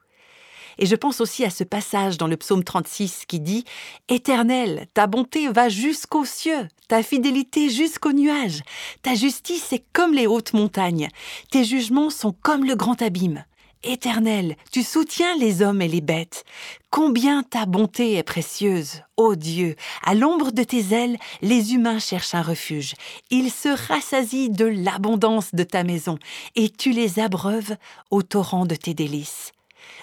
Et 0.78 0.86
je 0.86 0.96
pense 0.96 1.20
aussi 1.20 1.44
à 1.44 1.50
ce 1.50 1.64
passage 1.64 2.18
dans 2.18 2.26
le 2.26 2.36
psaume 2.36 2.64
36 2.64 3.24
qui 3.26 3.40
dit 3.40 3.64
Éternel, 4.08 4.86
ta 4.94 5.06
bonté 5.06 5.48
va 5.48 5.68
jusqu'aux 5.68 6.24
cieux, 6.24 6.68
ta 6.88 7.02
fidélité 7.02 7.70
jusqu'aux 7.70 8.12
nuages, 8.12 8.62
ta 9.02 9.14
justice 9.14 9.72
est 9.72 9.84
comme 9.92 10.14
les 10.14 10.26
hautes 10.26 10.52
montagnes, 10.52 11.08
tes 11.50 11.64
jugements 11.64 12.10
sont 12.10 12.32
comme 12.32 12.64
le 12.64 12.76
grand 12.76 13.00
abîme. 13.02 13.44
Éternel, 13.84 14.56
tu 14.70 14.84
soutiens 14.84 15.36
les 15.36 15.60
hommes 15.60 15.82
et 15.82 15.88
les 15.88 16.00
bêtes. 16.00 16.44
Combien 16.90 17.42
ta 17.42 17.66
bonté 17.66 18.14
est 18.14 18.22
précieuse, 18.22 19.02
ô 19.16 19.34
Dieu. 19.34 19.74
À 20.04 20.14
l'ombre 20.14 20.52
de 20.52 20.62
tes 20.62 20.94
ailes, 20.94 21.18
les 21.40 21.74
humains 21.74 21.98
cherchent 21.98 22.34
un 22.34 22.42
refuge. 22.42 22.94
Ils 23.30 23.50
se 23.50 23.68
rassasient 23.88 24.50
de 24.50 24.66
l'abondance 24.66 25.52
de 25.52 25.64
ta 25.64 25.82
maison, 25.82 26.18
et 26.54 26.68
tu 26.68 26.92
les 26.92 27.18
abreuves 27.18 27.76
au 28.12 28.22
torrent 28.22 28.66
de 28.66 28.76
tes 28.76 28.94
délices. 28.94 29.50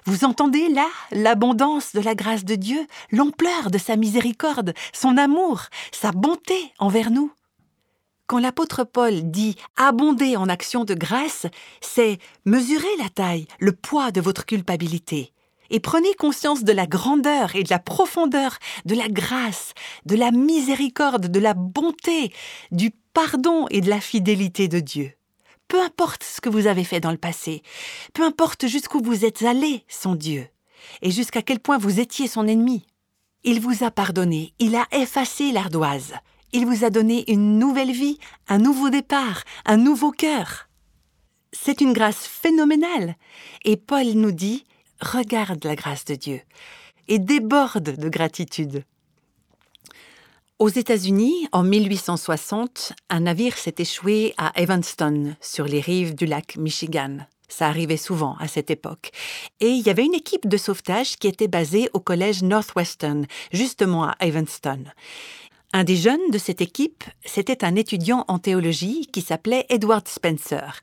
Vous 0.09 0.25
entendez 0.25 0.69
là 0.69 0.87
l'abondance 1.11 1.93
de 1.93 1.99
la 1.99 2.15
grâce 2.15 2.43
de 2.43 2.55
Dieu, 2.55 2.79
l'ampleur 3.11 3.69
de 3.69 3.77
sa 3.77 3.95
miséricorde, 3.95 4.73
son 4.91 5.17
amour, 5.17 5.65
sa 5.91 6.11
bonté 6.11 6.73
envers 6.79 7.11
nous 7.11 7.31
quand 8.25 8.39
l'apôtre 8.39 8.83
Paul 8.83 9.31
dit 9.31 9.55
abonder 9.75 10.35
en 10.35 10.49
actions 10.49 10.83
de 10.83 10.93
grâce, 10.93 11.47
c'est 11.81 12.19
mesurer 12.45 12.95
la 12.99 13.09
taille, 13.09 13.47
le 13.59 13.71
poids 13.71 14.11
de 14.11 14.21
votre 14.21 14.45
culpabilité. 14.45 15.33
Et 15.71 15.79
prenez 15.79 16.13
conscience 16.13 16.63
de 16.63 16.71
la 16.71 16.85
grandeur 16.85 17.55
et 17.55 17.63
de 17.63 17.69
la 17.71 17.79
profondeur 17.79 18.57
de 18.85 18.95
la 18.95 19.09
grâce, 19.09 19.73
de 20.05 20.15
la 20.15 20.29
miséricorde, 20.29 21.27
de 21.27 21.39
la 21.39 21.55
bonté, 21.55 22.31
du 22.71 22.91
pardon 23.13 23.67
et 23.69 23.81
de 23.81 23.89
la 23.89 23.99
fidélité 23.99 24.67
de 24.67 24.79
Dieu. 24.79 25.18
Peu 25.69 25.79
importe 25.81 26.23
ce 26.23 26.41
que 26.41 26.49
vous 26.49 26.65
avez 26.65 26.83
fait 26.83 26.99
dans 26.99 27.11
le 27.11 27.17
passé, 27.17 27.61
peu 28.13 28.23
importe 28.23 28.67
jusqu'où 28.67 29.01
vous 29.01 29.23
êtes 29.23 29.43
allé 29.43 29.85
sans 29.87 30.15
Dieu, 30.15 30.47
et 31.03 31.11
jusqu'à 31.11 31.43
quel 31.43 31.59
point 31.59 31.77
vous 31.77 31.99
étiez 31.99 32.27
son 32.27 32.47
ennemi. 32.47 32.87
Il 33.43 33.61
vous 33.61 33.83
a 33.83 33.91
pardonné, 33.91 34.53
il 34.57 34.75
a 34.75 34.87
effacé 34.91 35.51
l'ardoise, 35.51 36.15
il 36.53 36.65
vous 36.65 36.83
a 36.85 36.89
donné 36.89 37.31
une 37.31 37.59
nouvelle 37.59 37.91
vie, 37.91 38.17
un 38.47 38.57
nouveau 38.57 38.89
départ, 38.89 39.43
un 39.63 39.77
nouveau 39.77 40.09
cœur. 40.09 40.67
C'est 41.53 41.81
une 41.81 41.93
grâce 41.93 42.25
phénoménale. 42.25 43.15
Et 43.63 43.77
Paul 43.77 44.07
nous 44.15 44.31
dit, 44.31 44.65
regarde 44.99 45.63
la 45.65 45.75
grâce 45.75 46.05
de 46.05 46.15
Dieu 46.15 46.41
et 47.07 47.19
déborde 47.19 47.95
de 47.95 48.09
gratitude. 48.09 48.83
Aux 50.59 50.67
États-Unis, 50.67 51.47
en 51.53 51.63
1860, 51.63 52.91
un 53.09 53.21
navire 53.21 53.57
s'est 53.57 53.75
échoué 53.77 54.33
à 54.37 54.51
Evanston, 54.61 55.37
sur 55.39 55.63
les 55.63 55.79
rives 55.79 56.15
du 56.15 56.25
lac 56.25 56.57
Michigan. 56.57 57.19
Ça 57.47 57.67
arrivait 57.67 57.95
souvent 57.95 58.35
à 58.41 58.49
cette 58.49 58.69
époque. 58.69 59.11
Et 59.61 59.69
il 59.69 59.87
y 59.87 59.89
avait 59.89 60.03
une 60.03 60.13
équipe 60.13 60.49
de 60.49 60.57
sauvetage 60.57 61.15
qui 61.15 61.29
était 61.29 61.47
basée 61.47 61.89
au 61.93 62.01
collège 62.01 62.43
Northwestern, 62.43 63.25
justement 63.53 64.03
à 64.03 64.17
Evanston. 64.19 64.83
Un 65.71 65.85
des 65.85 65.95
jeunes 65.95 66.29
de 66.29 66.37
cette 66.37 66.59
équipe, 66.59 67.05
c'était 67.23 67.63
un 67.63 67.77
étudiant 67.77 68.25
en 68.27 68.37
théologie 68.37 69.07
qui 69.13 69.21
s'appelait 69.21 69.65
Edward 69.69 70.09
Spencer. 70.09 70.81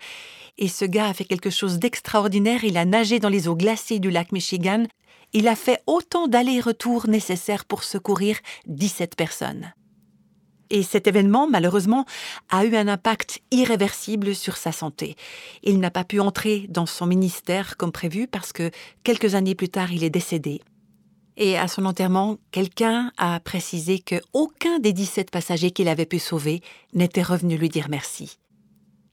Et 0.57 0.69
ce 0.69 0.87
gars 0.87 1.09
a 1.09 1.13
fait 1.15 1.27
quelque 1.27 1.51
chose 1.51 1.79
d'extraordinaire, 1.79 2.65
il 2.65 2.79
a 2.79 2.87
nagé 2.87 3.19
dans 3.19 3.29
les 3.29 3.47
eaux 3.47 3.57
glacées 3.57 3.99
du 3.99 4.11
lac 4.11 4.33
Michigan, 4.33 4.85
il 5.37 5.49
a 5.49 5.55
fait 5.55 5.83
autant 5.87 6.29
d'allers-retours 6.29 7.09
nécessaires 7.09 7.67
pour 7.67 7.85
secourir 7.85 8.39
17 8.69 9.17
personnes. 9.17 9.75
Et 10.71 10.83
cet 10.83 11.07
événement, 11.07 11.47
malheureusement, 11.47 12.07
a 12.49 12.65
eu 12.65 12.75
un 12.75 12.89
impact 12.89 13.43
irréversible 13.51 14.35
sur 14.35 14.57
sa 14.57 14.73
santé. 14.73 15.15
Il 15.63 15.79
n'a 15.79 15.91
pas 15.91 16.05
pu 16.05 16.21
entrer 16.21 16.65
dans 16.71 16.87
son 16.87 17.05
ministère 17.05 17.77
comme 17.77 17.93
prévu 17.93 18.27
parce 18.27 18.55
que 18.55 18.71
quelques 19.05 19.35
années 19.35 19.55
plus 19.55 19.69
tard, 19.69 19.93
il 19.93 20.05
est 20.05 20.11
décédé 20.11 20.63
et 21.37 21.59
à 21.59 21.69
son 21.69 21.85
enterrement, 21.85 22.39
quelqu'un 22.51 23.13
a 23.19 23.39
précisé 23.41 23.99
que 23.99 24.23
aucun 24.33 24.79
des 24.79 24.95
17 24.95 25.31
passagers 25.31 25.71
qu'il 25.71 25.89
avait 25.89 26.07
pu 26.07 26.19
sauver 26.19 26.63
n'était 26.95 27.23
revenu 27.23 27.59
lui 27.59 27.69
dire 27.69 27.89
merci. 27.91 28.39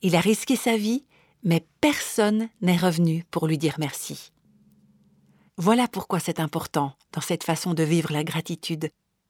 Il 0.02 0.16
a 0.16 0.22
risqué 0.22 0.56
sa 0.56 0.78
vie, 0.78 1.04
mais 1.44 1.66
personne 1.82 2.48
n'est 2.62 2.78
revenu 2.78 3.26
pour 3.30 3.46
lui 3.46 3.58
dire 3.58 3.76
merci. 3.78 4.32
Voilà 5.58 5.88
pourquoi 5.88 6.20
c'est 6.20 6.40
important, 6.40 6.94
dans 7.12 7.22
cette 7.22 7.44
façon 7.44 7.74
de 7.74 7.84
vivre 7.84 8.12
la 8.12 8.24
gratitude, 8.24 8.90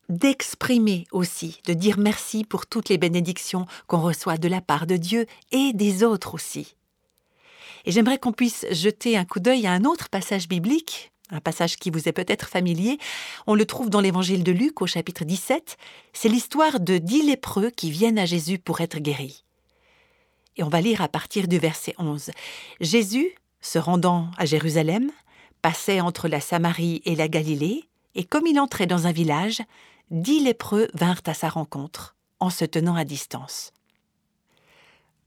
d'exprimer 0.09 1.05
aussi, 1.11 1.61
de 1.65 1.73
dire 1.73 1.97
merci 1.97 2.43
pour 2.43 2.65
toutes 2.65 2.89
les 2.89 2.97
bénédictions 2.97 3.65
qu'on 3.87 4.01
reçoit 4.01 4.37
de 4.37 4.47
la 4.47 4.61
part 4.61 4.87
de 4.87 4.97
Dieu 4.97 5.25
et 5.51 5.73
des 5.73 6.03
autres 6.03 6.33
aussi. 6.33 6.75
Et 7.85 7.91
j'aimerais 7.91 8.17
qu'on 8.17 8.31
puisse 8.31 8.65
jeter 8.71 9.17
un 9.17 9.25
coup 9.25 9.39
d'œil 9.39 9.67
à 9.67 9.73
un 9.73 9.83
autre 9.83 10.09
passage 10.09 10.47
biblique 10.47 11.11
un 11.33 11.39
passage 11.39 11.77
qui 11.77 11.89
vous 11.89 12.07
est 12.07 12.13
peut-être 12.13 12.47
familier. 12.47 12.99
On 13.47 13.55
le 13.55 13.65
trouve 13.65 13.89
dans 13.89 14.01
l'évangile 14.01 14.43
de 14.43 14.51
Luc 14.51 14.81
au 14.81 14.87
chapitre 14.87 15.25
17. 15.25 15.77
C'est 16.13 16.29
l'histoire 16.29 16.79
de 16.79 16.97
dix 16.97 17.23
lépreux 17.23 17.71
qui 17.71 17.91
viennent 17.91 18.19
à 18.19 18.25
Jésus 18.25 18.59
pour 18.59 18.81
être 18.81 18.99
guéris. 18.99 19.43
Et 20.57 20.63
on 20.63 20.69
va 20.69 20.81
lire 20.81 21.01
à 21.01 21.07
partir 21.07 21.47
du 21.47 21.57
verset 21.57 21.95
11. 21.97 22.31
Jésus, 22.79 23.29
se 23.61 23.79
rendant 23.79 24.27
à 24.37 24.45
Jérusalem, 24.45 25.09
passait 25.63 26.01
entre 26.01 26.27
la 26.27 26.41
Samarie 26.41 27.01
et 27.05 27.15
la 27.15 27.27
Galilée, 27.27 27.85
et 28.15 28.25
comme 28.25 28.45
il 28.45 28.59
entrait 28.59 28.85
dans 28.85 29.07
un 29.07 29.11
village, 29.11 29.63
dix 30.11 30.41
lépreux 30.41 30.89
vinrent 30.93 31.23
à 31.25 31.33
sa 31.33 31.49
rencontre, 31.49 32.15
en 32.39 32.51
se 32.51 32.65
tenant 32.65 32.95
à 32.95 33.05
distance. 33.05 33.71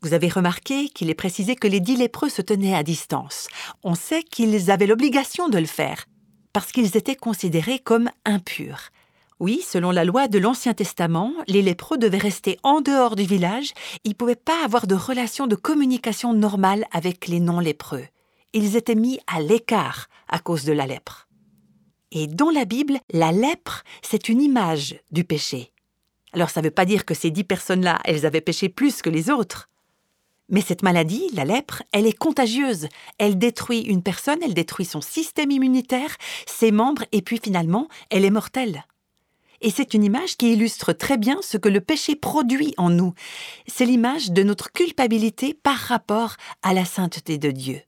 Vous 0.02 0.12
avez 0.12 0.28
remarqué 0.28 0.90
qu'il 0.90 1.08
est 1.08 1.14
précisé 1.14 1.56
que 1.56 1.66
les 1.66 1.80
dix 1.80 1.96
lépreux 1.96 2.28
se 2.28 2.42
tenaient 2.42 2.74
à 2.74 2.82
distance. 2.82 3.48
On 3.82 3.94
sait 3.94 4.22
qu'ils 4.22 4.70
avaient 4.70 4.86
l'obligation 4.86 5.48
de 5.48 5.58
le 5.58 5.66
faire, 5.66 6.04
parce 6.52 6.70
qu'ils 6.70 6.98
étaient 6.98 7.16
considérés 7.16 7.78
comme 7.78 8.10
impurs. 8.26 8.90
Oui, 9.40 9.64
selon 9.66 9.90
la 9.90 10.04
loi 10.04 10.28
de 10.28 10.38
l'Ancien 10.38 10.74
Testament, 10.74 11.32
les 11.48 11.62
lépreux 11.62 11.96
devaient 11.96 12.18
rester 12.18 12.58
en 12.62 12.82
dehors 12.82 13.16
du 13.16 13.24
village, 13.24 13.72
ils 14.04 14.10
ne 14.10 14.14
pouvaient 14.14 14.36
pas 14.36 14.64
avoir 14.64 14.86
de 14.86 14.94
relation 14.94 15.46
de 15.46 15.56
communication 15.56 16.34
normale 16.34 16.84
avec 16.92 17.26
les 17.26 17.40
non-lépreux. 17.40 18.06
Ils 18.52 18.76
étaient 18.76 18.94
mis 18.94 19.18
à 19.26 19.40
l'écart 19.40 20.08
à 20.28 20.38
cause 20.38 20.64
de 20.64 20.72
la 20.72 20.86
lèpre. 20.86 21.28
Et 22.12 22.26
dans 22.26 22.50
la 22.50 22.64
Bible, 22.64 22.98
la 23.12 23.32
lèpre, 23.32 23.82
c'est 24.02 24.28
une 24.28 24.40
image 24.40 25.00
du 25.10 25.24
péché. 25.24 25.72
Alors 26.32 26.50
ça 26.50 26.60
ne 26.60 26.66
veut 26.66 26.70
pas 26.70 26.84
dire 26.84 27.04
que 27.04 27.14
ces 27.14 27.30
dix 27.30 27.44
personnes-là, 27.44 27.98
elles 28.04 28.26
avaient 28.26 28.40
péché 28.40 28.68
plus 28.68 29.02
que 29.02 29.10
les 29.10 29.30
autres. 29.30 29.68
Mais 30.48 30.60
cette 30.60 30.82
maladie, 30.82 31.28
la 31.34 31.44
lèpre, 31.44 31.82
elle 31.92 32.06
est 32.06 32.16
contagieuse. 32.16 32.88
Elle 33.18 33.38
détruit 33.38 33.80
une 33.80 34.02
personne, 34.02 34.38
elle 34.42 34.54
détruit 34.54 34.84
son 34.84 35.00
système 35.00 35.50
immunitaire, 35.50 36.16
ses 36.46 36.70
membres, 36.70 37.04
et 37.10 37.22
puis 37.22 37.40
finalement, 37.42 37.88
elle 38.10 38.24
est 38.24 38.30
mortelle. 38.30 38.84
Et 39.60 39.70
c'est 39.70 39.94
une 39.94 40.04
image 40.04 40.36
qui 40.36 40.52
illustre 40.52 40.92
très 40.92 41.16
bien 41.16 41.38
ce 41.42 41.56
que 41.56 41.68
le 41.68 41.80
péché 41.80 42.14
produit 42.14 42.74
en 42.76 42.90
nous. 42.90 43.14
C'est 43.66 43.86
l'image 43.86 44.30
de 44.30 44.42
notre 44.42 44.70
culpabilité 44.72 45.54
par 45.54 45.76
rapport 45.76 46.36
à 46.62 46.74
la 46.74 46.84
sainteté 46.84 47.38
de 47.38 47.50
Dieu. 47.50 47.80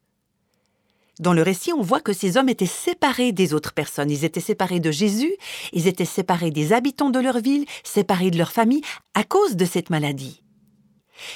Dans 1.19 1.33
le 1.33 1.43
récit, 1.43 1.73
on 1.73 1.83
voit 1.83 2.01
que 2.01 2.13
ces 2.13 2.37
hommes 2.37 2.49
étaient 2.49 2.67
séparés 2.67 3.33
des 3.33 3.53
autres 3.53 3.73
personnes. 3.73 4.11
Ils 4.11 4.25
étaient 4.25 4.41
séparés 4.41 4.81
de 4.81 4.91
Jésus, 4.91 5.35
ils 5.73 5.89
étaient 5.89 6.05
séparés 6.05 6.51
des 6.51 6.73
habitants 6.73 7.11
de 7.11 7.19
leur 7.19 7.41
ville, 7.41 7.67
séparés 7.83 8.31
de 8.31 8.39
leur 8.39 8.53
famille, 8.53 8.83
à 9.15 9.25
cause 9.25 9.57
de 9.57 9.65
cette 9.65 9.91
maladie. 9.91 10.43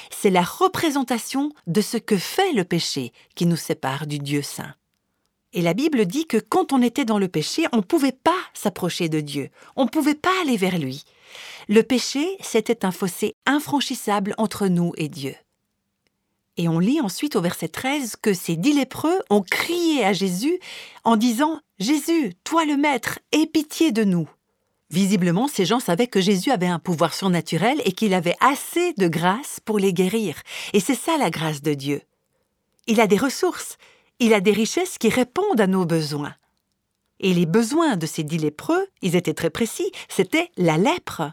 C'est 0.09 0.29
la 0.29 0.43
représentation 0.43 1.51
de 1.67 1.81
ce 1.81 1.97
que 1.97 2.17
fait 2.17 2.53
le 2.53 2.63
péché 2.63 3.11
qui 3.35 3.45
nous 3.45 3.57
sépare 3.57 4.07
du 4.07 4.19
Dieu 4.19 4.41
saint. 4.41 4.73
Et 5.51 5.61
la 5.61 5.73
Bible 5.73 6.05
dit 6.05 6.25
que 6.25 6.37
quand 6.37 6.73
on 6.73 6.81
était 6.81 7.05
dans 7.05 7.19
le 7.19 7.27
péché, 7.27 7.67
on 7.73 7.77
ne 7.77 7.81
pouvait 7.81 8.13
pas 8.13 8.31
s'approcher 8.53 9.09
de 9.09 9.19
Dieu, 9.19 9.49
on 9.75 9.83
ne 9.83 9.89
pouvait 9.89 10.15
pas 10.15 10.31
aller 10.41 10.57
vers 10.57 10.79
lui. 10.79 11.03
Le 11.67 11.83
péché, 11.83 12.37
c'était 12.41 12.85
un 12.85 12.91
fossé 12.91 13.35
infranchissable 13.45 14.33
entre 14.37 14.67
nous 14.67 14.93
et 14.97 15.09
Dieu. 15.09 15.35
Et 16.57 16.67
on 16.67 16.79
lit 16.79 17.01
ensuite 17.01 17.35
au 17.35 17.41
verset 17.41 17.67
13 17.67 18.15
que 18.21 18.33
ces 18.33 18.55
dix 18.55 18.73
lépreux 18.73 19.19
ont 19.29 19.41
crié 19.41 20.05
à 20.05 20.13
Jésus 20.13 20.59
en 21.03 21.17
disant 21.17 21.59
Jésus, 21.79 22.33
toi 22.43 22.65
le 22.65 22.77
Maître, 22.77 23.19
aie 23.31 23.47
pitié 23.47 23.91
de 23.91 24.03
nous. 24.03 24.29
Visiblement, 24.91 25.47
ces 25.47 25.65
gens 25.65 25.79
savaient 25.79 26.07
que 26.07 26.21
Jésus 26.21 26.51
avait 26.51 26.67
un 26.67 26.77
pouvoir 26.77 27.15
surnaturel 27.15 27.81
et 27.85 27.93
qu'il 27.93 28.13
avait 28.13 28.35
assez 28.39 28.93
de 28.93 29.07
grâce 29.07 29.59
pour 29.65 29.79
les 29.79 29.91
guérir. 29.91 30.35
Et 30.73 30.79
c'est 30.79 30.93
ça 30.93 31.17
la 31.17 31.31
grâce 31.31 31.63
de 31.63 31.73
Dieu. 31.73 32.01
Il 32.85 33.01
a 33.01 33.07
des 33.07 33.17
ressources. 33.17 33.77
il 34.19 34.33
a 34.33 34.39
des 34.39 34.51
richesses 34.51 34.99
qui 34.99 35.09
répondent 35.09 35.59
à 35.59 35.67
nos 35.67 35.85
besoins. 35.85 36.35
Et 37.19 37.33
les 37.33 37.47
besoins 37.47 37.97
de 37.97 38.05
ces 38.05 38.23
dix 38.23 38.37
lépreux, 38.37 38.85
ils 39.01 39.15
étaient 39.15 39.33
très 39.33 39.49
précis, 39.49 39.91
c'était 40.09 40.51
la 40.57 40.77
lèpre. 40.77 41.31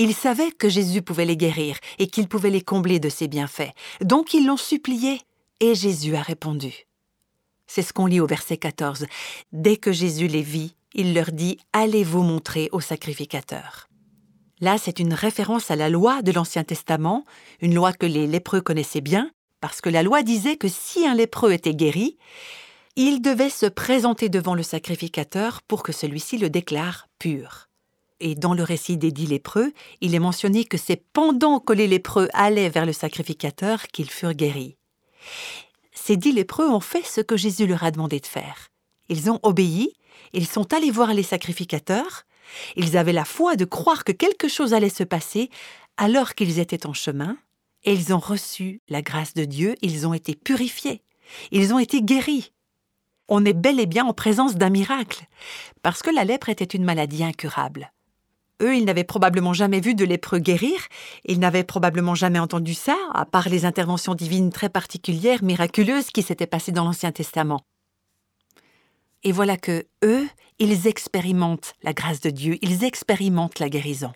Ils 0.00 0.14
savaient 0.14 0.52
que 0.52 0.68
Jésus 0.68 1.02
pouvait 1.02 1.24
les 1.24 1.36
guérir 1.36 1.76
et 1.98 2.06
qu'il 2.06 2.28
pouvait 2.28 2.50
les 2.50 2.62
combler 2.62 3.00
de 3.00 3.08
ses 3.08 3.26
bienfaits. 3.26 3.72
Donc 4.00 4.32
ils 4.32 4.46
l'ont 4.46 4.56
supplié 4.56 5.20
et 5.58 5.74
Jésus 5.74 6.14
a 6.14 6.22
répondu. 6.22 6.86
C'est 7.66 7.82
ce 7.82 7.92
qu'on 7.92 8.06
lit 8.06 8.20
au 8.20 8.26
verset 8.26 8.56
14. 8.56 9.06
Dès 9.52 9.76
que 9.76 9.92
Jésus 9.92 10.28
les 10.28 10.42
vit, 10.42 10.76
il 10.94 11.14
leur 11.14 11.32
dit 11.32 11.58
Allez 11.72 12.04
vous 12.04 12.22
montrer 12.22 12.68
au 12.70 12.80
sacrificateur? 12.80 13.88
Là, 14.60 14.78
c'est 14.78 15.00
une 15.00 15.14
référence 15.14 15.70
à 15.70 15.76
la 15.76 15.88
loi 15.88 16.22
de 16.22 16.32
l'Ancien 16.32 16.62
Testament, 16.62 17.24
une 17.60 17.74
loi 17.74 17.92
que 17.92 18.06
les 18.06 18.26
lépreux 18.28 18.60
connaissaient 18.60 19.00
bien, 19.00 19.30
parce 19.60 19.80
que 19.80 19.90
la 19.90 20.04
loi 20.04 20.22
disait 20.22 20.56
que 20.56 20.68
si 20.68 21.06
un 21.06 21.14
lépreux 21.14 21.52
était 21.52 21.74
guéri, 21.74 22.16
il 22.94 23.20
devait 23.20 23.50
se 23.50 23.66
présenter 23.66 24.28
devant 24.28 24.54
le 24.54 24.62
sacrificateur 24.62 25.62
pour 25.62 25.82
que 25.82 25.92
celui-ci 25.92 26.38
le 26.38 26.50
déclare 26.50 27.08
pur. 27.18 27.67
Et 28.20 28.34
dans 28.34 28.54
le 28.54 28.62
récit 28.62 28.96
des 28.96 29.12
dix 29.12 29.26
lépreux, 29.26 29.72
il 30.00 30.14
est 30.14 30.18
mentionné 30.18 30.64
que 30.64 30.76
c'est 30.76 31.02
pendant 31.12 31.60
que 31.60 31.72
les 31.72 31.86
lépreux 31.86 32.28
allaient 32.32 32.68
vers 32.68 32.86
le 32.86 32.92
sacrificateur 32.92 33.86
qu'ils 33.88 34.10
furent 34.10 34.34
guéris. 34.34 34.76
Ces 35.92 36.16
dix 36.16 36.32
lépreux 36.32 36.68
ont 36.68 36.80
fait 36.80 37.04
ce 37.04 37.20
que 37.20 37.36
Jésus 37.36 37.66
leur 37.66 37.84
a 37.84 37.90
demandé 37.90 38.18
de 38.18 38.26
faire. 38.26 38.70
Ils 39.08 39.30
ont 39.30 39.38
obéi, 39.42 39.94
ils 40.32 40.46
sont 40.46 40.72
allés 40.72 40.90
voir 40.90 41.14
les 41.14 41.22
sacrificateurs, 41.22 42.24
ils 42.76 42.96
avaient 42.96 43.12
la 43.12 43.24
foi 43.24 43.56
de 43.56 43.64
croire 43.64 44.04
que 44.04 44.12
quelque 44.12 44.48
chose 44.48 44.74
allait 44.74 44.88
se 44.88 45.04
passer 45.04 45.50
alors 45.96 46.34
qu'ils 46.34 46.58
étaient 46.58 46.86
en 46.86 46.92
chemin, 46.92 47.36
et 47.84 47.92
ils 47.92 48.12
ont 48.14 48.18
reçu 48.18 48.80
la 48.88 49.02
grâce 49.02 49.34
de 49.34 49.44
Dieu, 49.44 49.74
ils 49.82 50.06
ont 50.06 50.14
été 50.14 50.34
purifiés, 50.34 51.02
ils 51.50 51.72
ont 51.72 51.78
été 51.78 52.02
guéris. 52.02 52.52
On 53.28 53.44
est 53.44 53.52
bel 53.52 53.78
et 53.78 53.86
bien 53.86 54.06
en 54.06 54.14
présence 54.14 54.54
d'un 54.54 54.70
miracle, 54.70 55.26
parce 55.82 56.02
que 56.02 56.10
la 56.10 56.24
lèpre 56.24 56.48
était 56.48 56.64
une 56.64 56.84
maladie 56.84 57.24
incurable. 57.24 57.92
Eux, 58.60 58.76
ils 58.76 58.84
n'avaient 58.84 59.04
probablement 59.04 59.52
jamais 59.52 59.80
vu 59.80 59.94
de 59.94 60.04
lépreux 60.04 60.38
guérir, 60.38 60.78
ils 61.24 61.38
n'avaient 61.38 61.64
probablement 61.64 62.14
jamais 62.14 62.38
entendu 62.38 62.74
ça, 62.74 62.96
à 63.14 63.24
part 63.24 63.48
les 63.48 63.64
interventions 63.64 64.14
divines 64.14 64.50
très 64.50 64.68
particulières, 64.68 65.42
miraculeuses 65.42 66.10
qui 66.10 66.22
s'étaient 66.22 66.46
passées 66.46 66.72
dans 66.72 66.84
l'Ancien 66.84 67.12
Testament. 67.12 67.62
Et 69.24 69.32
voilà 69.32 69.56
que 69.56 69.86
eux, 70.04 70.28
ils 70.58 70.86
expérimentent 70.86 71.74
la 71.82 71.92
grâce 71.92 72.20
de 72.20 72.30
Dieu, 72.30 72.58
ils 72.62 72.84
expérimentent 72.84 73.58
la 73.58 73.68
guérison. 73.68 74.12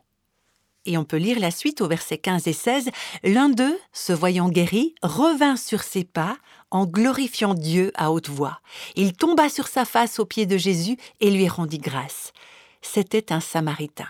Et 0.84 0.98
on 0.98 1.04
peut 1.04 1.16
lire 1.16 1.38
la 1.38 1.52
suite 1.52 1.80
au 1.80 1.86
verset 1.86 2.18
15 2.18 2.48
et 2.48 2.52
16. 2.52 2.90
L'un 3.22 3.48
d'eux, 3.48 3.78
se 3.92 4.12
voyant 4.12 4.48
guéri, 4.48 4.94
revint 5.02 5.56
sur 5.56 5.82
ses 5.82 6.02
pas 6.02 6.36
en 6.72 6.86
glorifiant 6.86 7.54
Dieu 7.54 7.92
à 7.94 8.10
haute 8.10 8.28
voix. 8.28 8.60
Il 8.96 9.12
tomba 9.12 9.48
sur 9.48 9.68
sa 9.68 9.84
face 9.84 10.18
aux 10.18 10.26
pieds 10.26 10.46
de 10.46 10.56
Jésus 10.56 10.96
et 11.20 11.30
lui 11.30 11.48
rendit 11.48 11.78
grâce. 11.78 12.32
C'était 12.80 13.32
un 13.32 13.40
Samaritain. 13.40 14.08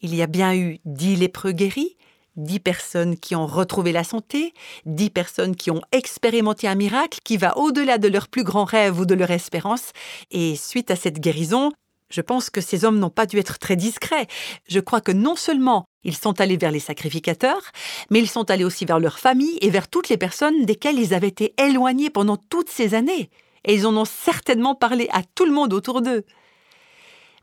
Il 0.00 0.14
y 0.14 0.22
a 0.22 0.26
bien 0.26 0.54
eu 0.54 0.78
dix 0.84 1.16
lépreux 1.16 1.52
guéris, 1.52 1.96
dix 2.36 2.60
personnes 2.60 3.18
qui 3.18 3.34
ont 3.34 3.46
retrouvé 3.46 3.92
la 3.92 4.04
santé, 4.04 4.54
dix 4.86 5.10
personnes 5.10 5.56
qui 5.56 5.70
ont 5.70 5.82
expérimenté 5.90 6.68
un 6.68 6.76
miracle 6.76 7.18
qui 7.24 7.36
va 7.36 7.58
au-delà 7.58 7.98
de 7.98 8.08
leur 8.08 8.28
plus 8.28 8.44
grand 8.44 8.64
rêve 8.64 9.00
ou 9.00 9.06
de 9.06 9.14
leur 9.14 9.30
espérance, 9.30 9.90
et 10.30 10.54
suite 10.54 10.90
à 10.90 10.96
cette 10.96 11.18
guérison, 11.18 11.72
je 12.10 12.20
pense 12.20 12.48
que 12.48 12.60
ces 12.60 12.84
hommes 12.84 12.98
n'ont 12.98 13.10
pas 13.10 13.26
dû 13.26 13.38
être 13.38 13.58
très 13.58 13.76
discrets. 13.76 14.28
Je 14.66 14.80
crois 14.80 15.00
que 15.00 15.12
non 15.12 15.36
seulement 15.36 15.84
ils 16.04 16.16
sont 16.16 16.40
allés 16.40 16.56
vers 16.56 16.70
les 16.70 16.78
sacrificateurs, 16.78 17.72
mais 18.10 18.20
ils 18.20 18.30
sont 18.30 18.50
allés 18.50 18.64
aussi 18.64 18.84
vers 18.84 19.00
leur 19.00 19.18
famille 19.18 19.58
et 19.60 19.68
vers 19.68 19.88
toutes 19.88 20.08
les 20.08 20.16
personnes 20.16 20.64
desquelles 20.64 20.98
ils 20.98 21.12
avaient 21.12 21.28
été 21.28 21.54
éloignés 21.58 22.08
pendant 22.08 22.36
toutes 22.36 22.70
ces 22.70 22.94
années. 22.94 23.30
Et 23.64 23.74
ils 23.74 23.86
en 23.86 23.96
ont 23.96 24.06
certainement 24.06 24.74
parlé 24.74 25.08
à 25.12 25.22
tout 25.22 25.44
le 25.44 25.52
monde 25.52 25.74
autour 25.74 26.00
d'eux. 26.00 26.24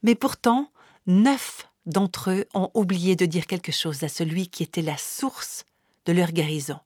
Mais 0.01 0.15
pourtant, 0.15 0.71
neuf 1.05 1.67
d'entre 1.85 2.31
eux 2.31 2.45
ont 2.53 2.69
oublié 2.73 3.15
de 3.15 3.25
dire 3.25 3.47
quelque 3.47 3.71
chose 3.71 4.03
à 4.03 4.09
celui 4.09 4.47
qui 4.47 4.63
était 4.63 4.81
la 4.81 4.97
source 4.97 5.65
de 6.05 6.13
leur 6.13 6.31
guérison. 6.31 6.79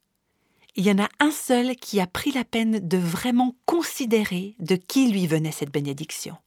Il 0.75 0.85
y 0.85 0.91
en 0.91 0.99
a 0.99 1.09
un 1.19 1.31
seul 1.31 1.75
qui 1.75 1.99
a 1.99 2.07
pris 2.07 2.31
la 2.31 2.45
peine 2.45 2.79
de 2.87 2.97
vraiment 2.97 3.55
considérer 3.65 4.55
de 4.59 4.75
qui 4.75 5.11
lui 5.11 5.27
venait 5.27 5.51
cette 5.51 5.71
bénédiction. 5.71 6.37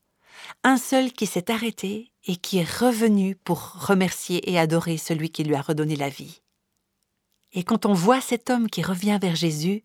Un 0.65 0.77
seul 0.77 1.13
qui 1.13 1.27
s'est 1.27 1.51
arrêté 1.51 2.13
et 2.27 2.37
qui 2.37 2.59
est 2.59 2.71
revenu 2.71 3.35
pour 3.37 3.87
remercier 3.87 4.51
et 4.51 4.59
adorer 4.59 4.97
celui 4.97 5.31
qui 5.31 5.45
lui 5.45 5.55
a 5.55 5.61
redonné 5.61 5.97
la 5.97 6.09
vie. 6.09 6.41
Et 7.53 7.65
quand 7.65 7.85
on 7.85 7.93
voit 7.93 8.21
cet 8.21 8.49
homme 8.49 8.71
qui 8.71 8.83
revient 8.83 9.19
vers 9.21 9.37
Jésus, 9.37 9.83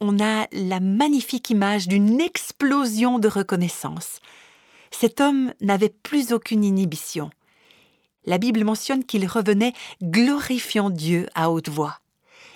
on 0.00 0.22
a 0.22 0.46
la 0.52 0.80
magnifique 0.80 1.50
image 1.50 1.88
d'une 1.88 2.20
explosion 2.20 3.18
de 3.18 3.28
reconnaissance. 3.28 4.20
Cet 4.90 5.20
homme 5.20 5.52
n'avait 5.60 5.88
plus 5.88 6.32
aucune 6.32 6.64
inhibition 6.64 7.30
la 8.26 8.38
Bible 8.38 8.64
mentionne 8.64 9.04
qu'il 9.04 9.26
revenait 9.26 9.72
glorifiant 10.02 10.90
Dieu 10.90 11.28
à 11.34 11.50
haute 11.50 11.68
voix, 11.68 12.00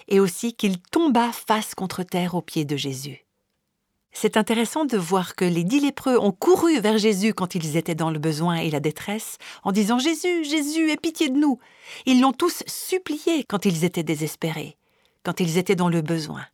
et 0.08 0.20
aussi 0.20 0.52
qu'il 0.54 0.78
tomba 0.78 1.32
face 1.32 1.74
contre 1.74 2.02
terre 2.02 2.34
aux 2.34 2.42
pieds 2.42 2.64
de 2.64 2.76
Jésus. 2.76 3.24
C'est 4.12 4.36
intéressant 4.36 4.84
de 4.84 4.96
voir 4.96 5.36
que 5.36 5.44
les 5.44 5.62
dix 5.62 5.80
lépreux 5.80 6.18
ont 6.18 6.32
couru 6.32 6.80
vers 6.80 6.98
Jésus 6.98 7.32
quand 7.32 7.54
ils 7.54 7.76
étaient 7.76 7.94
dans 7.94 8.10
le 8.10 8.18
besoin 8.18 8.56
et 8.56 8.70
la 8.70 8.80
détresse, 8.80 9.38
en 9.62 9.70
disant 9.72 9.98
Jésus, 9.98 10.44
Jésus, 10.44 10.90
aie 10.90 10.96
pitié 10.96 11.28
de 11.28 11.38
nous. 11.38 11.58
Ils 12.06 12.20
l'ont 12.20 12.32
tous 12.32 12.64
supplié 12.66 13.44
quand 13.44 13.64
ils 13.64 13.84
étaient 13.84 14.02
désespérés, 14.02 14.76
quand 15.22 15.38
ils 15.38 15.58
étaient 15.58 15.76
dans 15.76 15.88
le 15.88 16.02
besoin. 16.02 16.44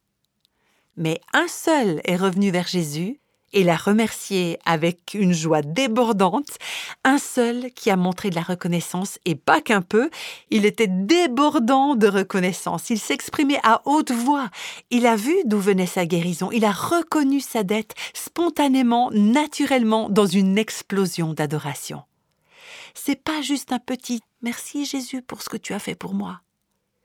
Mais 0.96 1.20
un 1.32 1.48
seul 1.48 2.00
est 2.04 2.16
revenu 2.16 2.50
vers 2.50 2.66
Jésus 2.66 3.20
et 3.52 3.64
l'a 3.64 3.76
remercié 3.76 4.58
avec 4.64 5.14
une 5.14 5.32
joie 5.32 5.62
débordante, 5.62 6.58
un 7.04 7.18
seul 7.18 7.70
qui 7.72 7.90
a 7.90 7.96
montré 7.96 8.30
de 8.30 8.34
la 8.34 8.42
reconnaissance, 8.42 9.18
et 9.24 9.34
pas 9.34 9.60
qu'un 9.60 9.82
peu, 9.82 10.10
il 10.50 10.64
était 10.64 10.88
débordant 10.88 11.94
de 11.94 12.08
reconnaissance, 12.08 12.90
il 12.90 12.98
s'exprimait 12.98 13.60
à 13.62 13.82
haute 13.84 14.10
voix, 14.10 14.50
il 14.90 15.06
a 15.06 15.16
vu 15.16 15.34
d'où 15.44 15.58
venait 15.58 15.86
sa 15.86 16.06
guérison, 16.06 16.50
il 16.52 16.64
a 16.64 16.72
reconnu 16.72 17.40
sa 17.40 17.62
dette 17.62 17.94
spontanément, 18.14 19.10
naturellement, 19.12 20.08
dans 20.10 20.26
une 20.26 20.58
explosion 20.58 21.32
d'adoration. 21.32 22.02
C'est 22.94 23.22
pas 23.22 23.42
juste 23.42 23.72
un 23.72 23.78
petit 23.78 24.20
merci 24.42 24.84
Jésus 24.84 25.22
pour 25.22 25.42
ce 25.42 25.48
que 25.48 25.56
tu 25.56 25.72
as 25.74 25.78
fait 25.78 25.94
pour 25.94 26.14
moi, 26.14 26.40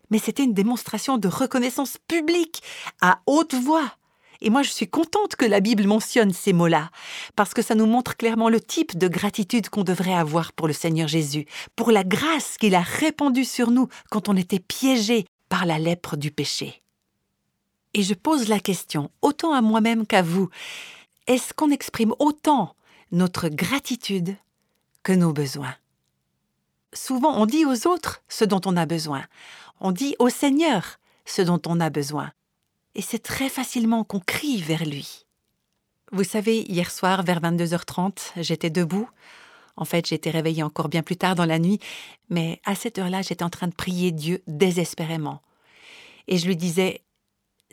mais 0.10 0.20
c'était 0.20 0.44
une 0.44 0.54
démonstration 0.54 1.18
de 1.18 1.28
reconnaissance 1.28 1.98
publique, 2.08 2.62
à 3.02 3.22
haute 3.26 3.54
voix. 3.54 3.96
Et 4.42 4.50
moi, 4.50 4.64
je 4.64 4.72
suis 4.72 4.88
contente 4.88 5.36
que 5.36 5.46
la 5.46 5.60
Bible 5.60 5.86
mentionne 5.86 6.34
ces 6.34 6.52
mots-là, 6.52 6.90
parce 7.36 7.54
que 7.54 7.62
ça 7.62 7.76
nous 7.76 7.86
montre 7.86 8.18
clairement 8.18 8.50
le 8.50 8.60
type 8.60 8.98
de 8.98 9.08
gratitude 9.08 9.70
qu'on 9.70 9.84
devrait 9.84 10.16
avoir 10.16 10.52
pour 10.54 10.68
le 10.68 10.74
Seigneur 10.74 11.08
Jésus, 11.08 11.46
pour 11.76 11.92
la 11.92 12.04
grâce 12.04 12.58
qu'il 12.58 12.74
a 12.74 12.82
répandue 12.82 13.46
sur 13.46 13.70
nous 13.70 13.88
quand 14.10 14.30
on 14.30 14.36
était 14.36 14.60
piégés 14.60 15.26
par 15.48 15.68
la 15.68 15.78
lèpre 15.78 16.18
du 16.18 16.32
péché. 16.32 16.82
Et 17.94 18.02
je 18.02 18.16
pose 18.16 18.50
la 18.50 18.60
question, 18.60 19.12
autant 19.22 19.54
à 19.54 19.62
moi-même 19.62 20.08
qu'à 20.08 20.24
vous, 20.24 20.50
est-ce 21.28 21.54
qu'on 21.54 21.70
exprime 21.70 22.14
autant 22.18 22.76
notre 23.12 23.48
gratitude 23.48 24.36
que 25.04 25.12
nos 25.12 25.34
besoins? 25.34 25.76
Souvent, 26.94 27.40
on 27.40 27.46
dit 27.46 27.66
aux 27.66 27.88
autres 27.88 28.24
ce 28.28 28.44
dont 28.44 28.62
on 28.66 28.76
a 28.76 28.86
besoin. 28.86 29.24
On 29.80 29.92
dit 29.92 30.16
au 30.20 30.30
Seigneur 30.30 31.00
ce 31.26 31.42
dont 31.42 31.62
on 31.68 31.80
a 31.80 31.90
besoin 31.90 32.32
et 32.96 33.02
c'est 33.02 33.24
très 33.24 33.50
facilement 33.50 34.04
qu'on 34.04 34.20
crie 34.20 34.62
vers 34.62 34.86
lui. 34.86 35.26
Vous 36.12 36.24
savez, 36.24 36.62
hier 36.62 36.92
soir, 36.92 37.24
vers 37.24 37.40
22h30, 37.40 38.34
j'étais 38.38 38.70
debout. 38.70 39.10
En 39.78 39.86
fait, 39.86 40.08
j'étais 40.08 40.30
réveillée 40.30 40.64
encore 40.64 40.90
bien 40.90 41.04
plus 41.04 41.16
tard 41.16 41.36
dans 41.36 41.46
la 41.46 41.58
nuit, 41.58 41.80
mais 42.30 42.60
à 42.66 42.76
cette 42.76 43.00
heure-là, 43.00 43.22
j'étais 43.22 43.44
en 43.44 43.50
train 43.50 43.68
de 43.68 43.74
prier 43.74 44.12
Dieu 44.12 44.44
désespérément. 44.46 45.42
Et 46.28 46.38
je 46.38 46.48
lui 46.48 46.58
disais 46.58 47.02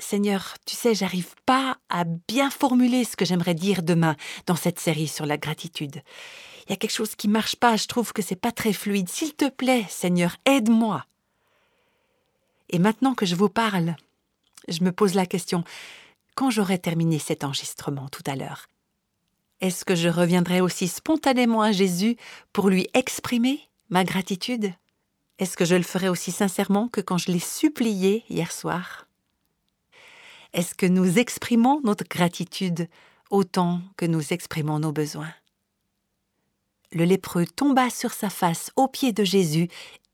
Seigneur, 0.00 0.54
tu 0.64 0.76
sais, 0.76 0.94
j'arrive 0.94 1.34
pas 1.44 1.76
à 1.88 2.04
bien 2.04 2.50
formuler 2.50 3.04
ce 3.04 3.16
que 3.16 3.24
j'aimerais 3.24 3.54
dire 3.54 3.82
demain 3.82 4.16
dans 4.46 4.56
cette 4.56 4.78
série 4.78 5.08
sur 5.08 5.26
la 5.26 5.36
gratitude. 5.36 6.02
Il 6.66 6.70
y 6.70 6.72
a 6.72 6.76
quelque 6.76 6.92
chose 6.92 7.16
qui 7.16 7.28
marche 7.28 7.56
pas, 7.56 7.76
je 7.76 7.86
trouve 7.86 8.12
que 8.12 8.22
c'est 8.22 8.36
pas 8.36 8.52
très 8.52 8.72
fluide. 8.72 9.08
S'il 9.08 9.34
te 9.34 9.48
plaît, 9.48 9.86
Seigneur, 9.88 10.36
aide-moi. 10.44 11.04
Et 12.70 12.78
maintenant 12.78 13.14
que 13.14 13.26
je 13.26 13.34
vous 13.34 13.48
parle, 13.48 13.96
je 14.68 14.84
me 14.84 14.92
pose 14.92 15.14
la 15.14 15.26
question, 15.26 15.64
quand 16.34 16.50
j'aurai 16.50 16.78
terminé 16.78 17.18
cet 17.18 17.44
enregistrement 17.44 18.08
tout 18.08 18.22
à 18.26 18.36
l'heure, 18.36 18.68
est-ce 19.60 19.84
que 19.84 19.96
je 19.96 20.08
reviendrai 20.08 20.60
aussi 20.60 20.86
spontanément 20.86 21.62
à 21.62 21.72
Jésus 21.72 22.16
pour 22.52 22.68
lui 22.68 22.88
exprimer 22.94 23.60
ma 23.90 24.04
gratitude? 24.04 24.72
Est-ce 25.38 25.56
que 25.56 25.64
je 25.64 25.74
le 25.74 25.82
ferai 25.82 26.08
aussi 26.08 26.30
sincèrement 26.30 26.88
que 26.88 27.00
quand 27.00 27.18
je 27.18 27.32
l'ai 27.32 27.40
supplié 27.40 28.24
hier 28.28 28.52
soir? 28.52 29.06
Est-ce 30.52 30.74
que 30.74 30.86
nous 30.86 31.18
exprimons 31.18 31.80
notre 31.82 32.04
gratitude 32.08 32.88
autant 33.30 33.80
que 33.96 34.06
nous 34.06 34.32
exprimons 34.32 34.78
nos 34.78 34.92
besoins? 34.92 35.32
Le 36.92 37.04
lépreux 37.04 37.44
tomba 37.44 37.90
sur 37.90 38.12
sa 38.12 38.30
face 38.30 38.70
aux 38.76 38.88
pieds 38.88 39.12
de 39.12 39.24
Jésus 39.24 39.68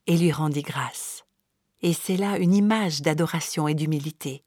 et 0.06 0.16
lui 0.16 0.32
rendit 0.32 0.62
grâce. 0.62 1.23
Et 1.84 1.92
c'est 1.92 2.16
là 2.16 2.38
une 2.38 2.54
image 2.54 3.02
d'adoration 3.02 3.68
et 3.68 3.74
d'humilité. 3.74 4.42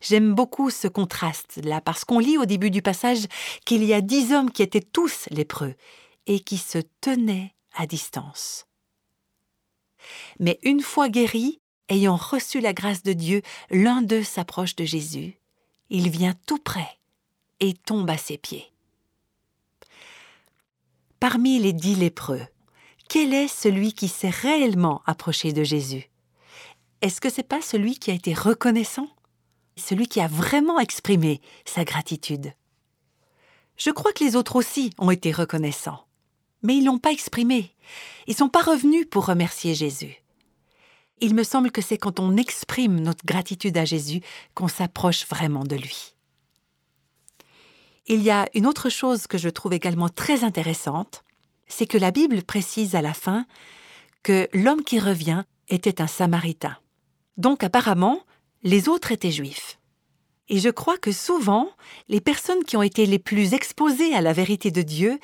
J'aime 0.00 0.32
beaucoup 0.32 0.70
ce 0.70 0.86
contraste-là, 0.86 1.80
parce 1.80 2.04
qu'on 2.04 2.20
lit 2.20 2.38
au 2.38 2.44
début 2.44 2.70
du 2.70 2.82
passage 2.82 3.26
qu'il 3.66 3.82
y 3.82 3.92
a 3.92 4.00
dix 4.00 4.32
hommes 4.32 4.52
qui 4.52 4.62
étaient 4.62 4.80
tous 4.80 5.26
lépreux 5.30 5.74
et 6.26 6.38
qui 6.38 6.56
se 6.56 6.78
tenaient 7.00 7.52
à 7.74 7.88
distance. 7.88 8.66
Mais 10.38 10.60
une 10.62 10.80
fois 10.80 11.08
guéris, 11.08 11.60
ayant 11.88 12.14
reçu 12.14 12.60
la 12.60 12.72
grâce 12.72 13.02
de 13.02 13.12
Dieu, 13.12 13.42
l'un 13.70 14.00
d'eux 14.00 14.22
s'approche 14.22 14.76
de 14.76 14.84
Jésus. 14.84 15.40
Il 15.90 16.08
vient 16.10 16.34
tout 16.46 16.58
près 16.58 17.00
et 17.58 17.74
tombe 17.74 18.08
à 18.08 18.18
ses 18.18 18.38
pieds. 18.38 18.72
Parmi 21.18 21.58
les 21.58 21.72
dix 21.72 21.96
lépreux, 21.96 22.46
quel 23.08 23.34
est 23.34 23.48
celui 23.48 23.94
qui 23.94 24.06
s'est 24.06 24.30
réellement 24.30 25.02
approché 25.06 25.52
de 25.52 25.64
Jésus? 25.64 26.08
Est-ce 27.00 27.20
que 27.20 27.30
c'est 27.30 27.44
pas 27.44 27.62
celui 27.62 27.96
qui 27.96 28.10
a 28.10 28.14
été 28.14 28.34
reconnaissant? 28.34 29.08
Celui 29.76 30.08
qui 30.08 30.20
a 30.20 30.26
vraiment 30.26 30.80
exprimé 30.80 31.40
sa 31.64 31.84
gratitude? 31.84 32.52
Je 33.76 33.90
crois 33.90 34.12
que 34.12 34.24
les 34.24 34.34
autres 34.34 34.56
aussi 34.56 34.90
ont 34.98 35.12
été 35.12 35.30
reconnaissants, 35.30 36.04
mais 36.62 36.76
ils 36.76 36.84
l'ont 36.84 36.98
pas 36.98 37.12
exprimé. 37.12 37.72
Ils 38.26 38.34
sont 38.34 38.48
pas 38.48 38.62
revenus 38.62 39.06
pour 39.08 39.26
remercier 39.26 39.76
Jésus. 39.76 40.16
Il 41.20 41.36
me 41.36 41.44
semble 41.44 41.70
que 41.70 41.82
c'est 41.82 41.98
quand 41.98 42.18
on 42.18 42.36
exprime 42.36 42.98
notre 42.98 43.24
gratitude 43.24 43.78
à 43.78 43.84
Jésus 43.84 44.20
qu'on 44.54 44.68
s'approche 44.68 45.24
vraiment 45.26 45.64
de 45.64 45.76
lui. 45.76 46.14
Il 48.06 48.22
y 48.22 48.30
a 48.30 48.48
une 48.54 48.66
autre 48.66 48.88
chose 48.88 49.28
que 49.28 49.38
je 49.38 49.48
trouve 49.48 49.72
également 49.72 50.08
très 50.08 50.42
intéressante, 50.42 51.22
c'est 51.68 51.86
que 51.86 51.98
la 51.98 52.10
Bible 52.10 52.42
précise 52.42 52.96
à 52.96 53.02
la 53.02 53.14
fin 53.14 53.46
que 54.24 54.48
l'homme 54.52 54.82
qui 54.82 54.98
revient 54.98 55.44
était 55.68 56.00
un 56.00 56.06
samaritain. 56.08 56.76
Donc 57.38 57.64
apparemment, 57.64 58.20
les 58.62 58.88
autres 58.88 59.12
étaient 59.12 59.30
juifs. 59.30 59.78
Et 60.48 60.58
je 60.58 60.68
crois 60.68 60.98
que 60.98 61.12
souvent, 61.12 61.68
les 62.08 62.20
personnes 62.20 62.64
qui 62.64 62.76
ont 62.76 62.82
été 62.82 63.06
les 63.06 63.18
plus 63.18 63.54
exposées 63.54 64.14
à 64.14 64.20
la 64.20 64.32
vérité 64.32 64.70
de 64.70 64.82
Dieu 64.82 65.18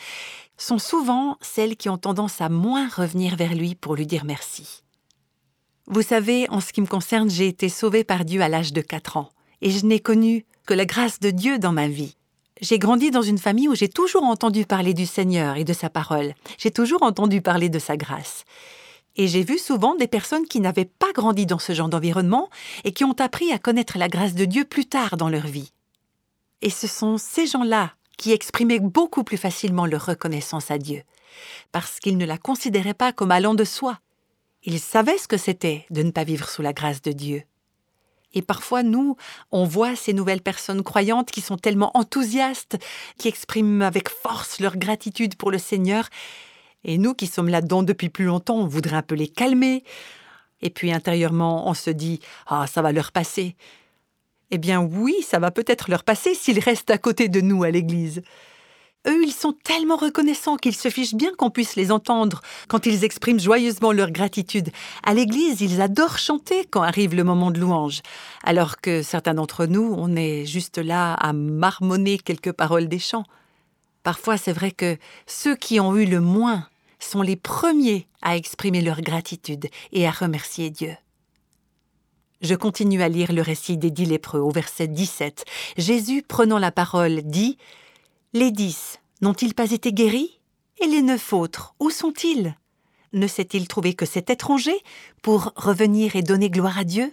sont 0.56 0.78
souvent 0.78 1.36
celles 1.40 1.76
qui 1.76 1.88
ont 1.88 1.98
tendance 1.98 2.40
à 2.40 2.48
moins 2.48 2.88
revenir 2.88 3.36
vers 3.36 3.54
lui 3.54 3.74
pour 3.74 3.96
lui 3.96 4.06
dire 4.06 4.24
merci. 4.24 4.82
Vous 5.86 6.02
savez, 6.02 6.48
en 6.50 6.60
ce 6.60 6.72
qui 6.72 6.80
me 6.80 6.86
concerne, 6.86 7.28
j'ai 7.28 7.48
été 7.48 7.68
sauvée 7.68 8.04
par 8.04 8.24
Dieu 8.24 8.40
à 8.40 8.48
l'âge 8.48 8.72
de 8.72 8.80
4 8.80 9.16
ans, 9.16 9.30
et 9.60 9.70
je 9.70 9.84
n'ai 9.84 10.00
connu 10.00 10.46
que 10.66 10.74
la 10.74 10.86
grâce 10.86 11.20
de 11.20 11.30
Dieu 11.30 11.58
dans 11.58 11.72
ma 11.72 11.88
vie. 11.88 12.16
J'ai 12.60 12.78
grandi 12.78 13.10
dans 13.10 13.22
une 13.22 13.38
famille 13.38 13.68
où 13.68 13.74
j'ai 13.74 13.88
toujours 13.88 14.22
entendu 14.22 14.64
parler 14.64 14.94
du 14.94 15.06
Seigneur 15.06 15.56
et 15.56 15.64
de 15.64 15.72
sa 15.72 15.90
parole, 15.90 16.34
j'ai 16.56 16.70
toujours 16.70 17.02
entendu 17.02 17.42
parler 17.42 17.68
de 17.68 17.78
sa 17.78 17.96
grâce. 17.96 18.44
Et 19.16 19.28
j'ai 19.28 19.44
vu 19.44 19.58
souvent 19.58 19.94
des 19.94 20.08
personnes 20.08 20.46
qui 20.46 20.60
n'avaient 20.60 20.84
pas 20.84 21.12
grandi 21.12 21.46
dans 21.46 21.58
ce 21.58 21.72
genre 21.72 21.88
d'environnement 21.88 22.50
et 22.84 22.92
qui 22.92 23.04
ont 23.04 23.14
appris 23.20 23.52
à 23.52 23.58
connaître 23.58 23.98
la 23.98 24.08
grâce 24.08 24.34
de 24.34 24.44
Dieu 24.44 24.64
plus 24.64 24.86
tard 24.86 25.16
dans 25.16 25.28
leur 25.28 25.46
vie. 25.46 25.72
Et 26.62 26.70
ce 26.70 26.86
sont 26.86 27.18
ces 27.18 27.46
gens-là 27.46 27.92
qui 28.16 28.32
exprimaient 28.32 28.80
beaucoup 28.80 29.24
plus 29.24 29.36
facilement 29.36 29.86
leur 29.86 30.06
reconnaissance 30.06 30.70
à 30.70 30.78
Dieu, 30.78 31.02
parce 31.72 32.00
qu'ils 32.00 32.16
ne 32.16 32.26
la 32.26 32.38
considéraient 32.38 32.94
pas 32.94 33.12
comme 33.12 33.30
allant 33.30 33.54
de 33.54 33.64
soi, 33.64 33.98
il 34.62 34.80
savait 34.80 35.18
ce 35.18 35.28
que 35.28 35.36
c'était 35.36 35.84
de 35.90 36.02
ne 36.02 36.10
pas 36.10 36.24
vivre 36.24 36.48
sous 36.48 36.62
la 36.62 36.72
grâce 36.72 37.02
de 37.02 37.12
Dieu. 37.12 37.42
Et 38.32 38.42
parfois, 38.42 38.82
nous, 38.82 39.16
on 39.52 39.64
voit 39.64 39.94
ces 39.94 40.12
nouvelles 40.12 40.40
personnes 40.40 40.82
croyantes 40.82 41.30
qui 41.30 41.40
sont 41.40 41.56
tellement 41.56 41.96
enthousiastes, 41.96 42.78
qui 43.18 43.28
expriment 43.28 43.82
avec 43.82 44.08
force 44.08 44.58
leur 44.58 44.76
gratitude 44.76 45.36
pour 45.36 45.50
le 45.50 45.58
Seigneur. 45.58 46.08
Et 46.84 46.98
nous 46.98 47.14
qui 47.14 47.26
sommes 47.26 47.48
là-dedans 47.48 47.82
depuis 47.82 48.08
plus 48.08 48.26
longtemps, 48.26 48.56
on 48.56 48.66
voudrait 48.66 48.96
un 48.96 49.02
peu 49.02 49.14
les 49.14 49.28
calmer. 49.28 49.84
Et 50.62 50.70
puis 50.70 50.92
intérieurement, 50.92 51.68
on 51.68 51.74
se 51.74 51.90
dit 51.90 52.20
Ah, 52.46 52.66
ça 52.66 52.82
va 52.82 52.92
leur 52.92 53.12
passer. 53.12 53.56
Eh 54.50 54.58
bien 54.58 54.80
oui, 54.80 55.14
ça 55.22 55.38
va 55.38 55.50
peut-être 55.50 55.90
leur 55.90 56.04
passer 56.04 56.34
s'ils 56.34 56.60
restent 56.60 56.90
à 56.90 56.98
côté 56.98 57.28
de 57.28 57.40
nous 57.40 57.64
à 57.64 57.70
l'église. 57.70 58.22
Eux, 59.06 59.22
ils 59.22 59.32
sont 59.32 59.52
tellement 59.52 59.96
reconnaissants 59.96 60.56
qu'ils 60.56 60.76
se 60.76 60.88
fichent 60.88 61.14
bien 61.14 61.30
qu'on 61.36 61.50
puisse 61.50 61.76
les 61.76 61.92
entendre 61.92 62.40
quand 62.68 62.86
ils 62.86 63.04
expriment 63.04 63.40
joyeusement 63.40 63.92
leur 63.92 64.10
gratitude. 64.10 64.70
À 65.02 65.12
l'église, 65.12 65.60
ils 65.60 65.82
adorent 65.82 66.18
chanter 66.18 66.64
quand 66.70 66.82
arrive 66.82 67.14
le 67.14 67.24
moment 67.24 67.50
de 67.50 67.60
louange, 67.60 68.00
alors 68.44 68.80
que 68.80 69.02
certains 69.02 69.34
d'entre 69.34 69.66
nous, 69.66 69.94
on 69.98 70.16
est 70.16 70.46
juste 70.46 70.78
là 70.78 71.12
à 71.14 71.34
marmonner 71.34 72.16
quelques 72.16 72.52
paroles 72.52 72.88
des 72.88 72.98
chants. 72.98 73.26
Parfois, 74.04 74.38
c'est 74.38 74.52
vrai 74.52 74.70
que 74.70 74.96
ceux 75.26 75.54
qui 75.54 75.80
ont 75.80 75.96
eu 75.96 76.06
le 76.06 76.20
moins 76.20 76.66
sont 77.04 77.22
les 77.22 77.36
premiers 77.36 78.06
à 78.22 78.36
exprimer 78.36 78.80
leur 78.80 79.00
gratitude 79.00 79.68
et 79.92 80.06
à 80.06 80.10
remercier 80.10 80.70
Dieu. 80.70 80.96
Je 82.40 82.54
continue 82.54 83.02
à 83.02 83.08
lire 83.08 83.32
le 83.32 83.42
récit 83.42 83.78
des 83.78 83.90
dix 83.90 84.04
lépreux 84.04 84.40
au 84.40 84.50
verset 84.50 84.88
17. 84.88 85.44
Jésus, 85.78 86.22
prenant 86.22 86.58
la 86.58 86.72
parole, 86.72 87.22
dit 87.22 87.56
les 88.32 88.50
dix 88.50 88.98
n'ont-ils 89.22 89.54
pas 89.54 89.70
été 89.70 89.92
guéris? 89.92 90.40
Et 90.82 90.86
les 90.86 91.02
neuf 91.02 91.32
autres, 91.32 91.74
où 91.78 91.88
sont-ils? 91.88 92.56
Ne 93.12 93.28
s'est-il 93.28 93.68
trouvé 93.68 93.94
que 93.94 94.06
cet 94.06 94.28
étranger 94.28 94.76
pour 95.22 95.52
revenir 95.54 96.16
et 96.16 96.22
donner 96.22 96.50
gloire 96.50 96.78
à 96.78 96.84
Dieu? 96.84 97.12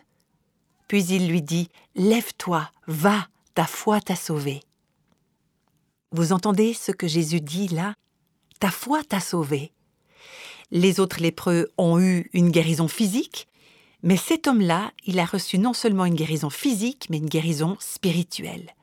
Puis 0.87 1.05
il 1.05 1.29
lui 1.29 1.43
dit 1.43 1.69
Lève-toi, 1.95 2.69
va, 2.87 3.27
ta 3.53 3.65
foi 3.65 4.01
t'a 4.01 4.15
sauvé. 4.15 4.61
Vous 6.11 6.33
entendez 6.33 6.73
ce 6.73 6.91
que 6.91 7.07
Jésus 7.07 7.39
dit 7.39 7.67
là? 7.67 7.93
Ta 8.59 8.71
foi 8.71 9.03
t'a 9.03 9.19
sauvé. 9.19 9.71
Les 10.71 10.99
autres 10.99 11.21
lépreux 11.21 11.69
ont 11.77 11.99
eu 11.99 12.29
une 12.33 12.49
guérison 12.49 12.87
physique, 12.87 13.47
mais 14.03 14.17
cet 14.17 14.47
homme-là, 14.47 14.91
il 15.05 15.19
a 15.19 15.25
reçu 15.25 15.57
non 15.57 15.73
seulement 15.73 16.05
une 16.05 16.15
guérison 16.15 16.49
physique, 16.49 17.07
mais 17.09 17.17
une 17.17 17.29
guérison 17.29 17.77
spirituelle 17.79 18.73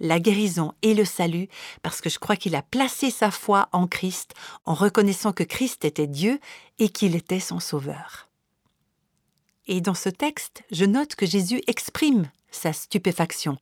la 0.00 0.20
guérison 0.20 0.74
et 0.82 0.94
le 0.94 1.04
salut 1.04 1.48
parce 1.82 2.00
que 2.00 2.10
je 2.10 2.18
crois 2.18 2.36
qu'il 2.36 2.54
a 2.54 2.62
placé 2.62 3.10
sa 3.10 3.30
foi 3.30 3.68
en 3.72 3.86
Christ 3.86 4.34
en 4.64 4.74
reconnaissant 4.74 5.32
que 5.32 5.44
Christ 5.44 5.84
était 5.84 6.06
Dieu 6.06 6.40
et 6.78 6.88
qu'il 6.88 7.16
était 7.16 7.40
son 7.40 7.60
sauveur. 7.60 8.28
Et 9.66 9.80
dans 9.80 9.94
ce 9.94 10.08
texte, 10.08 10.62
je 10.70 10.84
note 10.84 11.14
que 11.14 11.26
Jésus 11.26 11.60
exprime 11.66 12.30
sa 12.50 12.72
stupéfaction. 12.72 13.58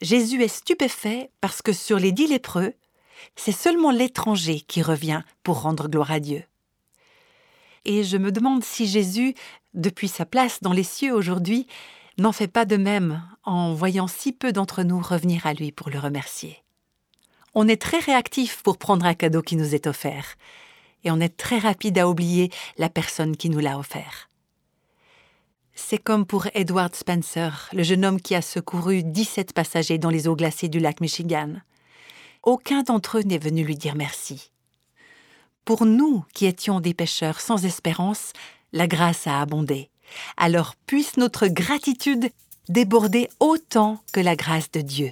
Jésus 0.00 0.42
est 0.42 0.48
stupéfait 0.48 1.30
parce 1.40 1.62
que 1.62 1.72
sur 1.72 1.98
les 1.98 2.12
dix 2.12 2.26
lépreux, 2.26 2.74
c'est 3.36 3.52
seulement 3.52 3.90
l'étranger 3.90 4.60
qui 4.60 4.82
revient 4.82 5.22
pour 5.42 5.62
rendre 5.62 5.88
gloire 5.88 6.10
à 6.10 6.20
Dieu. 6.20 6.44
Et 7.84 8.04
je 8.04 8.16
me 8.16 8.32
demande 8.32 8.64
si 8.64 8.86
Jésus, 8.86 9.34
depuis 9.74 10.08
sa 10.08 10.24
place 10.24 10.60
dans 10.62 10.72
les 10.72 10.84
cieux 10.84 11.14
aujourd'hui, 11.14 11.66
n'en 12.18 12.32
fait 12.32 12.48
pas 12.48 12.64
de 12.64 12.76
même 12.76 13.22
en 13.44 13.74
voyant 13.74 14.06
si 14.06 14.32
peu 14.32 14.52
d'entre 14.52 14.82
nous 14.82 15.00
revenir 15.00 15.46
à 15.46 15.52
lui 15.52 15.72
pour 15.72 15.90
le 15.90 15.98
remercier. 15.98 16.62
On 17.54 17.68
est 17.68 17.80
très 17.80 17.98
réactif 17.98 18.62
pour 18.62 18.78
prendre 18.78 19.06
un 19.06 19.14
cadeau 19.14 19.42
qui 19.42 19.56
nous 19.56 19.74
est 19.74 19.86
offert, 19.86 20.36
et 21.04 21.10
on 21.10 21.20
est 21.20 21.36
très 21.36 21.58
rapide 21.58 21.98
à 21.98 22.08
oublier 22.08 22.50
la 22.78 22.88
personne 22.88 23.36
qui 23.36 23.50
nous 23.50 23.60
l'a 23.60 23.78
offert. 23.78 24.30
C'est 25.74 25.98
comme 25.98 26.24
pour 26.24 26.46
Edward 26.54 26.94
Spencer, 26.94 27.68
le 27.72 27.82
jeune 27.82 28.04
homme 28.04 28.20
qui 28.20 28.34
a 28.34 28.42
secouru 28.42 29.02
17 29.02 29.52
passagers 29.52 29.98
dans 29.98 30.10
les 30.10 30.28
eaux 30.28 30.36
glacées 30.36 30.68
du 30.68 30.78
lac 30.78 31.00
Michigan. 31.00 31.54
Aucun 32.44 32.82
d'entre 32.82 33.18
eux 33.18 33.22
n'est 33.22 33.38
venu 33.38 33.64
lui 33.64 33.74
dire 33.74 33.94
merci. 33.94 34.50
Pour 35.64 35.86
nous 35.86 36.24
qui 36.34 36.44
étions 36.44 36.80
des 36.80 36.92
pêcheurs 36.92 37.40
sans 37.40 37.64
espérance, 37.64 38.34
la 38.74 38.86
grâce 38.86 39.26
a 39.26 39.40
abondé. 39.40 39.88
Alors 40.36 40.74
puisse 40.86 41.16
notre 41.16 41.46
gratitude 41.46 42.28
déborder 42.68 43.30
autant 43.40 43.98
que 44.12 44.20
la 44.20 44.36
grâce 44.36 44.70
de 44.70 44.82
Dieu. 44.82 45.10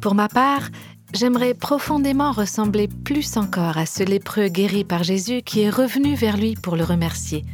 Pour 0.00 0.14
ma 0.14 0.28
part, 0.28 0.70
j'aimerais 1.12 1.52
profondément 1.52 2.32
ressembler 2.32 2.88
plus 2.88 3.36
encore 3.36 3.76
à 3.76 3.84
ce 3.84 4.02
lépreux 4.02 4.48
guéri 4.48 4.84
par 4.84 5.02
Jésus 5.02 5.42
qui 5.42 5.60
est 5.60 5.70
revenu 5.70 6.14
vers 6.14 6.38
lui 6.38 6.54
pour 6.54 6.76
le 6.76 6.84
remercier. 6.84 7.44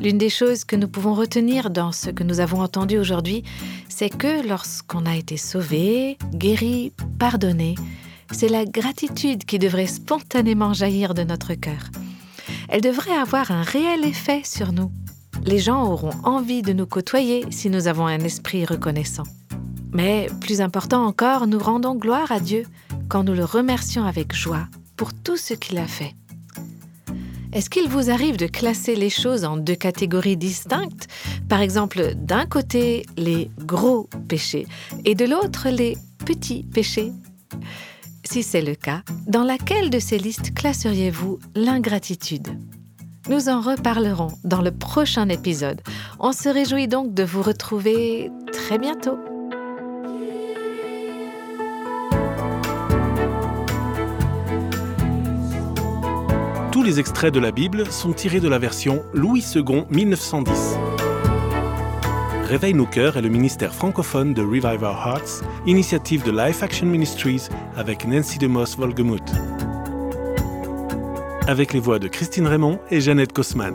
L'une 0.00 0.18
des 0.18 0.28
choses 0.28 0.64
que 0.64 0.76
nous 0.76 0.88
pouvons 0.88 1.14
retenir 1.14 1.70
dans 1.70 1.92
ce 1.92 2.10
que 2.10 2.24
nous 2.24 2.40
avons 2.40 2.60
entendu 2.60 2.98
aujourd'hui, 2.98 3.42
c'est 3.88 4.10
que 4.10 4.46
lorsqu'on 4.46 5.06
a 5.06 5.16
été 5.16 5.36
sauvé, 5.36 6.18
guéri, 6.34 6.92
pardonné, 7.18 7.74
c'est 8.30 8.48
la 8.48 8.64
gratitude 8.64 9.44
qui 9.44 9.58
devrait 9.58 9.86
spontanément 9.86 10.72
jaillir 10.72 11.14
de 11.14 11.24
notre 11.24 11.54
cœur 11.54 11.90
elle 12.68 12.80
devrait 12.80 13.16
avoir 13.16 13.50
un 13.50 13.62
réel 13.62 14.04
effet 14.04 14.42
sur 14.44 14.72
nous. 14.72 14.90
Les 15.44 15.58
gens 15.58 15.90
auront 15.90 16.14
envie 16.22 16.62
de 16.62 16.72
nous 16.72 16.86
côtoyer 16.86 17.44
si 17.50 17.70
nous 17.70 17.88
avons 17.88 18.06
un 18.06 18.20
esprit 18.20 18.64
reconnaissant. 18.64 19.24
Mais 19.92 20.28
plus 20.40 20.60
important 20.60 21.04
encore, 21.04 21.46
nous 21.46 21.58
rendons 21.58 21.96
gloire 21.96 22.30
à 22.30 22.38
Dieu 22.38 22.64
quand 23.08 23.24
nous 23.24 23.34
le 23.34 23.44
remercions 23.44 24.04
avec 24.04 24.34
joie 24.34 24.68
pour 24.96 25.12
tout 25.12 25.36
ce 25.36 25.54
qu'il 25.54 25.78
a 25.78 25.86
fait. 25.86 26.14
Est-ce 27.52 27.70
qu'il 27.70 27.88
vous 27.88 28.10
arrive 28.10 28.36
de 28.36 28.46
classer 28.46 28.94
les 28.94 29.10
choses 29.10 29.44
en 29.44 29.56
deux 29.56 29.74
catégories 29.74 30.36
distinctes? 30.36 31.08
Par 31.48 31.60
exemple, 31.60 32.14
d'un 32.14 32.46
côté 32.46 33.06
les 33.16 33.50
gros 33.58 34.08
péchés 34.28 34.66
et 35.04 35.14
de 35.14 35.24
l'autre 35.24 35.68
les 35.68 35.96
petits 36.24 36.62
péchés 36.62 37.12
si 38.30 38.44
c'est 38.44 38.62
le 38.62 38.76
cas, 38.76 39.02
dans 39.26 39.42
laquelle 39.42 39.90
de 39.90 39.98
ces 39.98 40.18
listes 40.18 40.54
classeriez-vous 40.54 41.40
l'ingratitude? 41.56 42.48
Nous 43.28 43.48
en 43.48 43.60
reparlerons 43.60 44.32
dans 44.44 44.62
le 44.62 44.70
prochain 44.70 45.28
épisode. 45.28 45.80
On 46.20 46.32
se 46.32 46.48
réjouit 46.48 46.86
donc 46.86 47.12
de 47.12 47.24
vous 47.24 47.42
retrouver 47.42 48.30
très 48.52 48.78
bientôt. 48.78 49.18
Tous 56.80 56.86
les 56.86 56.98
extraits 56.98 57.34
de 57.34 57.40
la 57.40 57.50
Bible 57.50 57.92
sont 57.92 58.14
tirés 58.14 58.40
de 58.40 58.48
la 58.48 58.58
version 58.58 59.04
Louis 59.12 59.44
II 59.54 59.84
1910. 59.90 60.78
Réveille 62.44 62.72
nos 62.72 62.86
cœurs 62.86 63.18
est 63.18 63.20
le 63.20 63.28
ministère 63.28 63.74
francophone 63.74 64.32
de 64.32 64.40
Revive 64.40 64.82
Our 64.82 64.96
Hearts, 65.06 65.44
initiative 65.66 66.22
de 66.22 66.30
Life 66.30 66.62
Action 66.62 66.86
Ministries 66.86 67.48
avec 67.76 68.06
Nancy 68.06 68.38
DeMoss 68.38 68.78
Volgemuth. 68.78 69.20
Avec 71.46 71.74
les 71.74 71.80
voix 71.80 71.98
de 71.98 72.08
Christine 72.08 72.46
Raymond 72.46 72.80
et 72.90 73.02
Jeannette 73.02 73.34
Kosman. 73.34 73.74